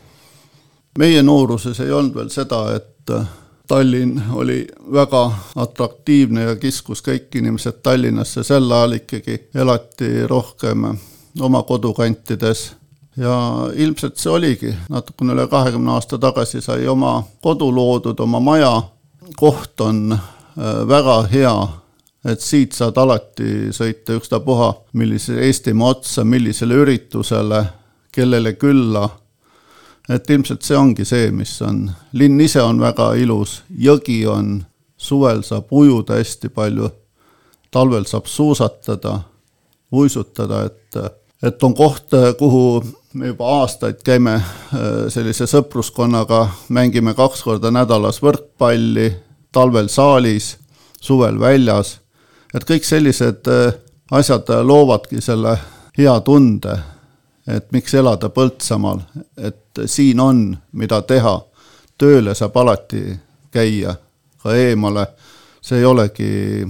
[0.99, 3.27] meie nooruses ei olnud veel seda, et äh,
[3.67, 4.59] Tallinn oli
[4.93, 5.23] väga
[5.57, 10.85] atraktiivne ja kiskus kõik inimesed Tallinnasse, sel ajal ikkagi elati rohkem
[11.41, 12.67] oma kodukantides.
[13.17, 13.35] Ja
[13.73, 18.73] ilmselt see oligi, natukene üle kahekümne aasta tagasi sai oma kodu loodud, oma maja,
[19.39, 20.19] koht on äh,
[20.87, 21.55] väga hea,
[22.25, 27.61] et siit saad alati sõita ükstapuha millise Eestimaa otsa, millisele üritusele,
[28.11, 29.09] kellele külla.
[30.09, 34.59] et ilmselt see ongi see, mis on, linn ise on väga ilus, jõgi on,
[34.97, 36.89] suvel saab ujuda hästi palju,
[37.73, 39.15] talvel saab suusatada,
[39.91, 40.99] uisutada, et,
[41.41, 42.83] et on koht, kuhu
[43.17, 44.37] me juba aastaid käime
[45.09, 49.09] sellise sõpruskonnaga, mängime kaks korda nädalas võrkpalli,
[49.51, 50.53] talvel saalis,
[51.01, 51.97] suvel väljas,
[52.55, 53.73] et kõik sellised äh,
[54.11, 55.57] asjad loovadki selle
[55.97, 56.79] hea tunde
[57.47, 59.01] et miks elada Põltsamaal,
[59.37, 61.41] et siin on, mida teha.
[61.97, 63.15] tööle saab alati
[63.51, 63.95] käia,
[64.43, 65.07] ka eemale.
[65.61, 66.67] see ei olegi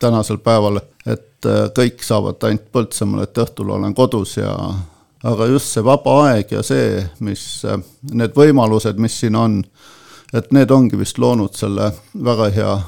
[0.00, 4.54] tänasel päeval, et kõik saavad ainult Põltsamaal, et õhtul olen kodus ja
[5.22, 7.64] aga just see vaba aeg ja see, mis,
[8.12, 9.62] need võimalused, mis siin on,
[10.32, 12.78] et need ongi vist loonud selle väga hea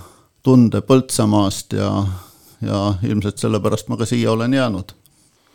[0.42, 1.90] tunde Põltsamaast ja,
[2.66, 4.94] ja ilmselt sellepärast ma ka siia olen jäänud.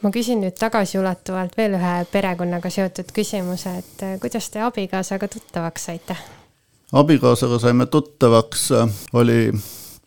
[0.02, 5.90] Ma küsin nüüd tagasiulatuvalt veel ühe perekonnaga seotud küsimuse, et äh, kuidas te abikaasaga tuttavaks
[5.90, 6.16] saite?
[6.92, 9.52] abikaasaga saime tuttavaks, äh, oli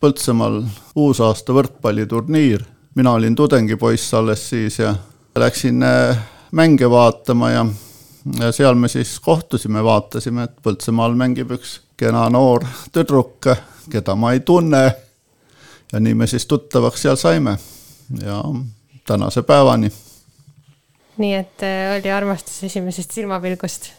[0.03, 0.57] Põltsamaal
[0.99, 4.95] uusaasta võrkpalliturniir, mina olin tudengipoiss alles siis ja
[5.39, 6.17] läksin äh,
[6.51, 7.65] mänge vaatama ja,
[8.39, 13.47] ja seal me siis kohtusime, vaatasime, et Põltsamaal mängib üks kena noor tüdruk,
[13.93, 14.83] keda ma ei tunne
[15.93, 17.57] ja nii me siis tuttavaks seal saime
[18.21, 18.43] ja
[19.07, 19.91] tänase päevani.
[21.17, 23.91] nii et äh, oli armastus esimesest silmapilgust?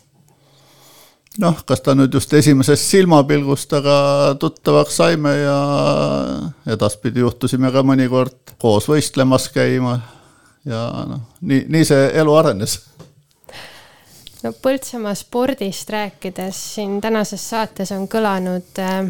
[1.39, 3.97] noh, kas ta nüüd just esimesest silmapilgust, aga
[4.39, 5.59] tuttavaks saime ja
[6.75, 10.01] edaspidi juhtusime ka mõnikord koos võistlemas käima.
[10.65, 12.81] ja noh, nii, nii see elu arenes
[14.43, 19.05] no Põltsamaa spordist rääkides siin tänases saates on kõlanud äh,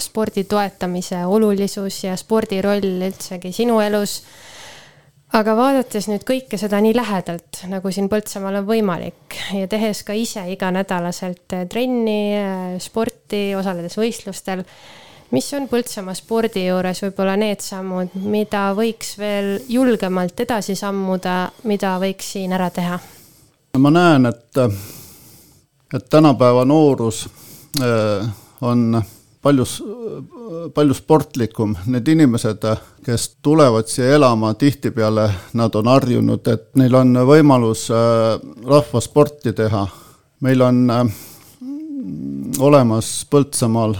[0.00, 4.22] spordi toetamise olulisus ja spordi roll üldsegi sinu elus.
[5.32, 10.12] aga vaadates nüüd kõike seda nii lähedalt, nagu siin Põltsamaal on võimalik ja tehes ka
[10.12, 14.64] ise iganädalaselt äh, trenni, äh, sporti, osaledes võistlustel,
[15.32, 21.96] mis on Põltsamaa spordi juures võib-olla need sammud, mida võiks veel julgemalt edasi sammuda, mida
[22.02, 23.00] võiks siin ära teha?
[23.78, 24.58] ma näen, et,
[25.96, 27.24] et tänapäeva noorus
[27.80, 28.28] äh,
[28.60, 29.02] on
[29.42, 29.64] palju,
[30.74, 32.64] palju sportlikum, need inimesed,
[33.04, 35.28] kes tulevad siia elama, tihtipeale
[35.58, 38.38] nad on harjunud, et neil on võimalus äh,
[38.68, 39.86] rahvasporti teha.
[40.40, 41.06] meil on äh,
[42.58, 43.96] olemas Põltsamaal,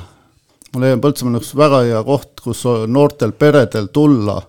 [0.74, 4.40] ma leian, Põltsamaal üks väga hea koht, kus noortel peredel tulla,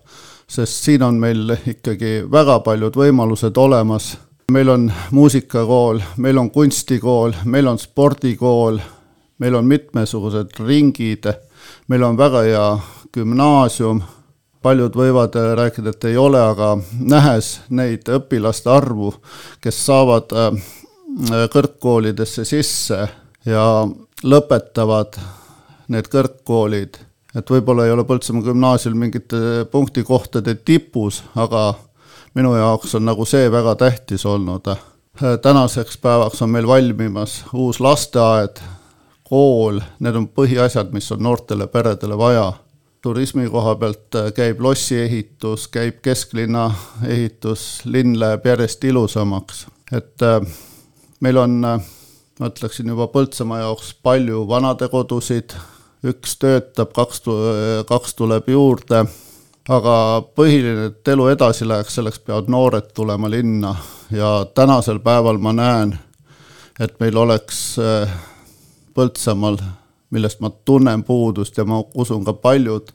[0.48, 4.14] sest siin on meil ikkagi väga paljud võimalused olemas
[4.52, 8.78] meil on muusikakool, meil on kunstikool, meil on spordikool,
[9.44, 11.28] meil on mitmesugused ringid,
[11.92, 12.68] meil on väga hea
[13.14, 14.00] gümnaasium,
[14.64, 19.12] paljud võivad rääkida, et ei ole, aga nähes neid õpilaste arvu,
[19.60, 20.62] kes saavad äh,
[21.52, 23.02] kõrgkoolidesse sisse
[23.46, 23.66] ja
[24.24, 25.18] lõpetavad
[25.92, 26.96] need kõrgkoolid,
[27.36, 31.74] et võib-olla ei ole Põltsamaa gümnaasium mingite punktikohtade tipus, aga
[32.40, 34.72] minu jaoks on nagu see väga tähtis olnud.
[35.42, 38.64] tänaseks päevaks on meil valmimas uus lasteaed,
[39.30, 42.54] kool, need on põhiasjad, mis on noortele peredele vaja.
[43.04, 46.70] turismi koha pealt käib lossi ehitus, käib kesklinna
[47.08, 50.40] ehitus, linn läheb järjest ilusamaks, et äh,
[51.20, 51.84] meil on, äh,
[52.40, 55.56] ma ütleksin juba Põltsamaa jaoks palju vanadekodusid,
[56.04, 57.24] üks töötab, kaks,
[57.88, 59.06] kaks tuleb juurde.
[59.72, 59.96] Aga
[60.36, 63.72] põhiline, et elu edasi läheks, selleks peavad noored tulema linna.
[64.12, 65.94] Ja tänasel päeval ma näen,
[66.84, 68.12] et meil oleks äh,
[68.94, 69.58] Põltsamaal,
[70.14, 72.92] millest ma tunnen puudust ja ma usun ka paljud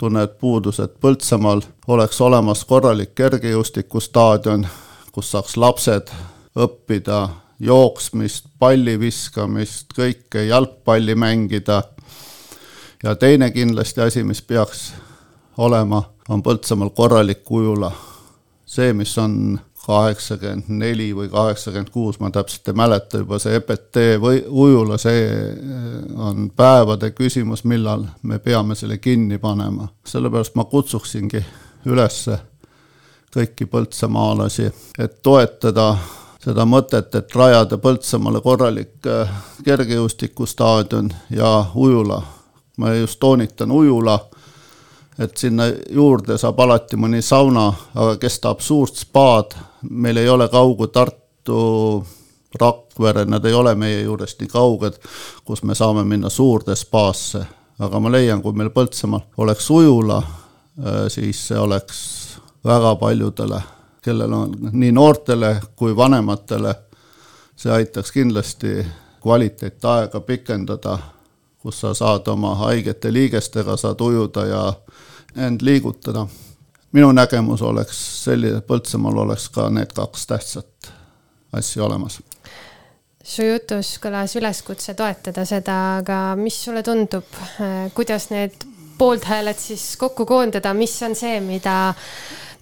[0.00, 4.66] tunnevad puudus, et Põltsamaal oleks olemas korralik kergejõustikustaadion,
[5.12, 6.10] kus saaks lapsed
[6.56, 7.28] õppida
[7.60, 11.82] jooksmist, palli viskamist, kõike, jalgpalli mängida.
[13.02, 14.92] ja teine kindlasti asi, mis peaks
[15.56, 17.92] olema, on Põltsamaal korralik ujula.
[18.66, 19.60] see, mis on
[19.90, 25.24] kaheksakümmend neli või kaheksakümmend kuus, ma täpselt ei mäleta juba, see EPT või ujula, see
[25.26, 29.88] eh, on päevade küsimus, millal me peame selle kinni panema.
[30.06, 31.42] sellepärast ma kutsuksingi
[31.90, 32.22] üles
[33.34, 35.94] kõiki põltsamaalasi, et toetada
[36.40, 42.22] seda mõtet, et rajada Põltsamaale korralik eh, kergejõustikustaadion ja ujula.
[42.76, 44.18] ma just toonitan ujula
[45.20, 49.56] et sinna juurde saab alati mõni sauna, aga kes tahab suurt spaad,
[49.90, 52.06] meil ei ole kaugu Tartu,
[52.60, 54.96] Rakvere, nad ei ole meie juurest nii kauged,
[55.44, 57.44] kus me saame minna suurde spaasse.
[57.80, 62.00] aga ma leian, kui meil Põltsamaal oleks ujula, äh, siis see oleks
[62.64, 63.60] väga paljudele,
[64.02, 66.74] kellel on nii noortele kui vanematele,
[67.56, 68.84] see aitaks kindlasti
[69.22, 70.98] kvaliteetaega pikendada,
[71.58, 74.64] kus sa saad oma haigete liigestega, saad ujuda ja
[75.36, 76.26] end liigutada.
[76.92, 80.92] minu nägemus oleks selline, Põltsamaal oleks ka need kaks tähtsat
[81.52, 82.20] asja olemas.
[83.24, 87.24] su jutus kõlas üleskutse toetada seda, aga mis sulle tundub,
[87.94, 88.64] kuidas need
[88.98, 91.94] poolthääled siis kokku koondada, mis on see, mida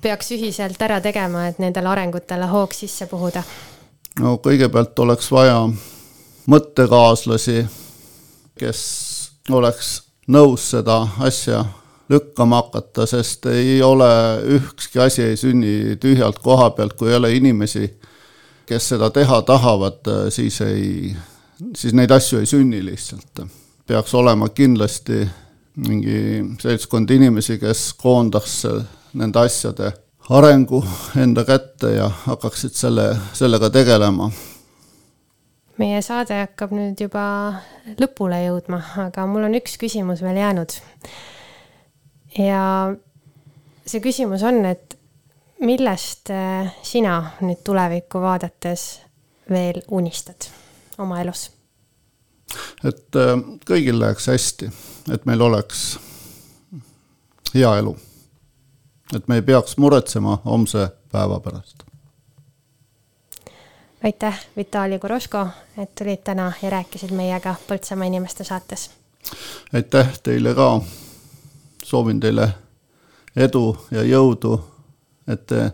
[0.03, 3.43] peaks ühiselt ära tegema, et nendele arengutele hoog sisse puhuda?
[4.21, 5.63] no kõigepealt oleks vaja
[6.49, 7.67] mõttekaaslasi,
[8.59, 8.81] kes
[9.51, 9.91] oleks
[10.29, 11.65] nõus seda asja
[12.09, 14.11] lükkama hakata, sest ei ole,
[14.59, 17.91] ükski asi ei sünni tühjalt koha pealt, kui ei ole inimesi,
[18.67, 21.15] kes seda teha tahavad, siis ei,
[21.77, 23.45] siis neid asju ei sünni lihtsalt.
[23.87, 25.23] peaks olema kindlasti
[25.77, 28.63] mingi seltskond inimesi, kes koondaks
[29.15, 29.93] nende asjade
[30.29, 30.83] arengu
[31.17, 34.31] enda kätte ja hakkaksid selle, sellega tegelema
[35.79, 37.25] meie saade hakkab nüüd juba
[38.01, 40.75] lõpule jõudma, aga mul on üks küsimus veel jäänud
[42.39, 42.95] ja
[43.87, 44.99] see küsimus on, et
[45.61, 48.89] millest äh, sina nüüd tulevikku vaadates
[49.51, 50.51] veel unistad
[50.99, 51.49] oma elus?
[52.85, 53.35] et äh,
[53.69, 54.71] kõigil läheks hästi,
[55.13, 55.99] et meil oleks
[57.55, 57.97] hea elu.
[59.17, 61.83] et me ei peaks muretsema homse päeva pärast.
[64.05, 65.47] aitäh, Vitali Kuroško,
[65.79, 68.91] et tulid täna ja rääkisid meiega Põltsamaa inimeste saates.
[69.75, 70.81] aitäh teile ka.
[71.89, 72.49] Soovin teile
[73.37, 74.59] edu ja jõudu,
[75.29, 75.71] et te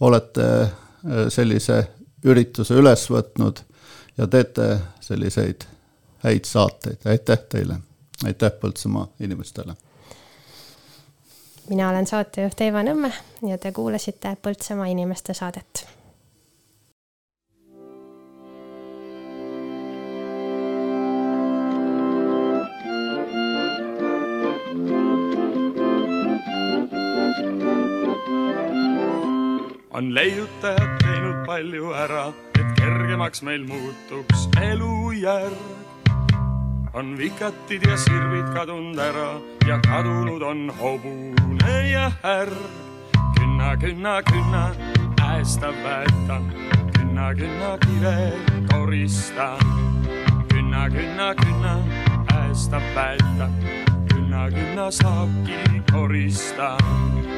[0.00, 0.72] olete äh,
[1.28, 1.78] sellise
[2.24, 3.62] ürituse üles võtnud
[4.18, 4.68] ja teete
[5.04, 5.66] selliseid
[6.24, 7.78] häid saateid, aitäh teile,
[8.24, 9.74] aitäh Põltsamaa inimestele.
[11.68, 13.12] mina olen saatejuht Eiva Nõmme
[13.48, 15.86] ja te kuulasite Põltsamaa inimeste saadet
[29.94, 32.24] on leiutajad teinud palju ära,
[32.58, 35.58] et kergemaks meil muutuks elujärg.
[36.94, 42.58] on vikatid ja sirvid kadunud ära ja kadunud on hobune ja härg.
[43.38, 44.64] künna, künna, künna,
[45.22, 46.50] äesta väetan,
[46.98, 48.32] künna, künna kive
[48.72, 49.62] koristan.
[50.48, 51.78] künna, künna, künna,
[52.34, 53.54] äesta väetan,
[54.10, 57.33] künna, künna saaki koristan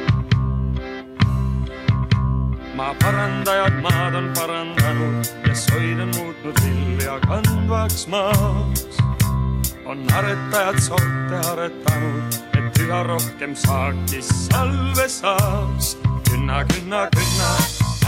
[2.77, 8.97] maa parandajad maad on parandanud ja soid on muutnud vilja kandvaks maaks.
[9.85, 15.97] on aretajad sorte aretanud, et üha rohkem saaki salve saaks.
[16.29, 17.49] künna, künna, künna,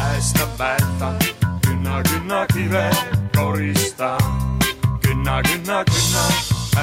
[0.05, 1.13] äesta pääta,
[1.67, 2.89] künna, künna kive
[3.37, 4.17] korista.
[5.01, 6.25] künna, künna, künna,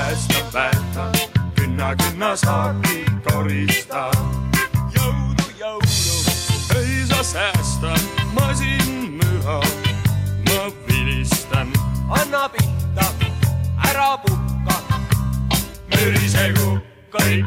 [0.03, 1.07] äesta pääta,
[1.55, 4.11] künna, künna saaki korista
[7.33, 7.95] säästa
[8.33, 9.61] masinmüra,
[10.47, 11.73] ma vilistan.
[12.09, 13.07] anna pihta,
[13.89, 14.77] ära puhka.
[15.91, 16.79] mürisegu
[17.11, 17.47] kõik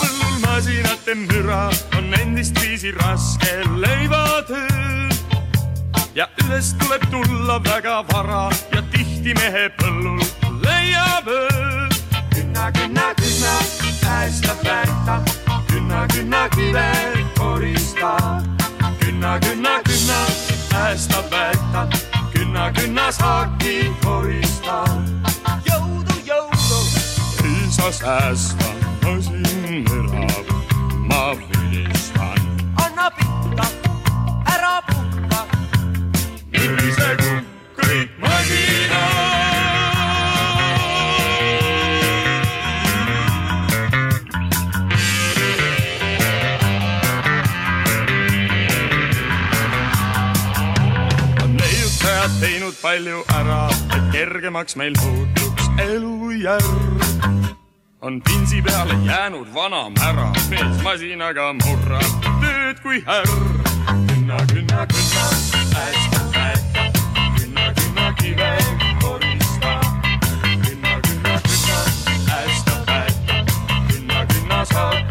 [0.00, 5.08] põllul masinate müra, on endist viisi raske leivatöö.
[6.14, 8.50] ja üles tuleb tulla väga vara.
[8.74, 10.18] Ja tihti mehe põllul
[10.62, 11.89] leiab öö
[12.52, 13.52] künna, künna, künna,
[14.08, 15.22] äesta pääta,
[15.68, 16.92] künna, künna kive
[17.38, 18.42] korista.
[19.00, 20.26] künna, künna, künna,
[20.74, 21.88] äesta pääta,
[22.32, 24.84] künna, künna saaki korista.
[25.64, 26.80] jõudu, jõudu.
[27.44, 28.64] ei saa säästa,
[54.50, 56.64] kergemaks meil muutuks elujärg.
[58.00, 63.28] on pinsi peale jäänud vana mära, mees masinaga murrab tööd kui härr.
[64.06, 65.24] künna, künna, künna,
[65.74, 66.82] hästi päästa,
[67.38, 68.56] künna, künna kive
[69.02, 69.80] korista.
[70.66, 71.78] künna, künna, künna,
[72.26, 73.44] hästi päästa,
[73.88, 75.09] künna, künna saaki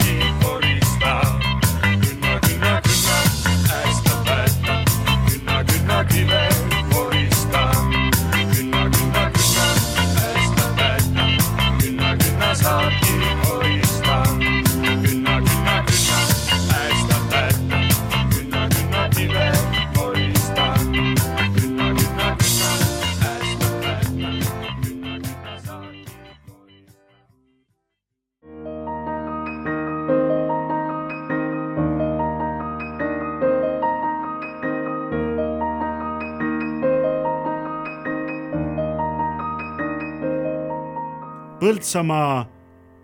[41.70, 42.47] Põltsamaa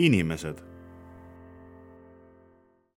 [0.02, 0.58] inimesed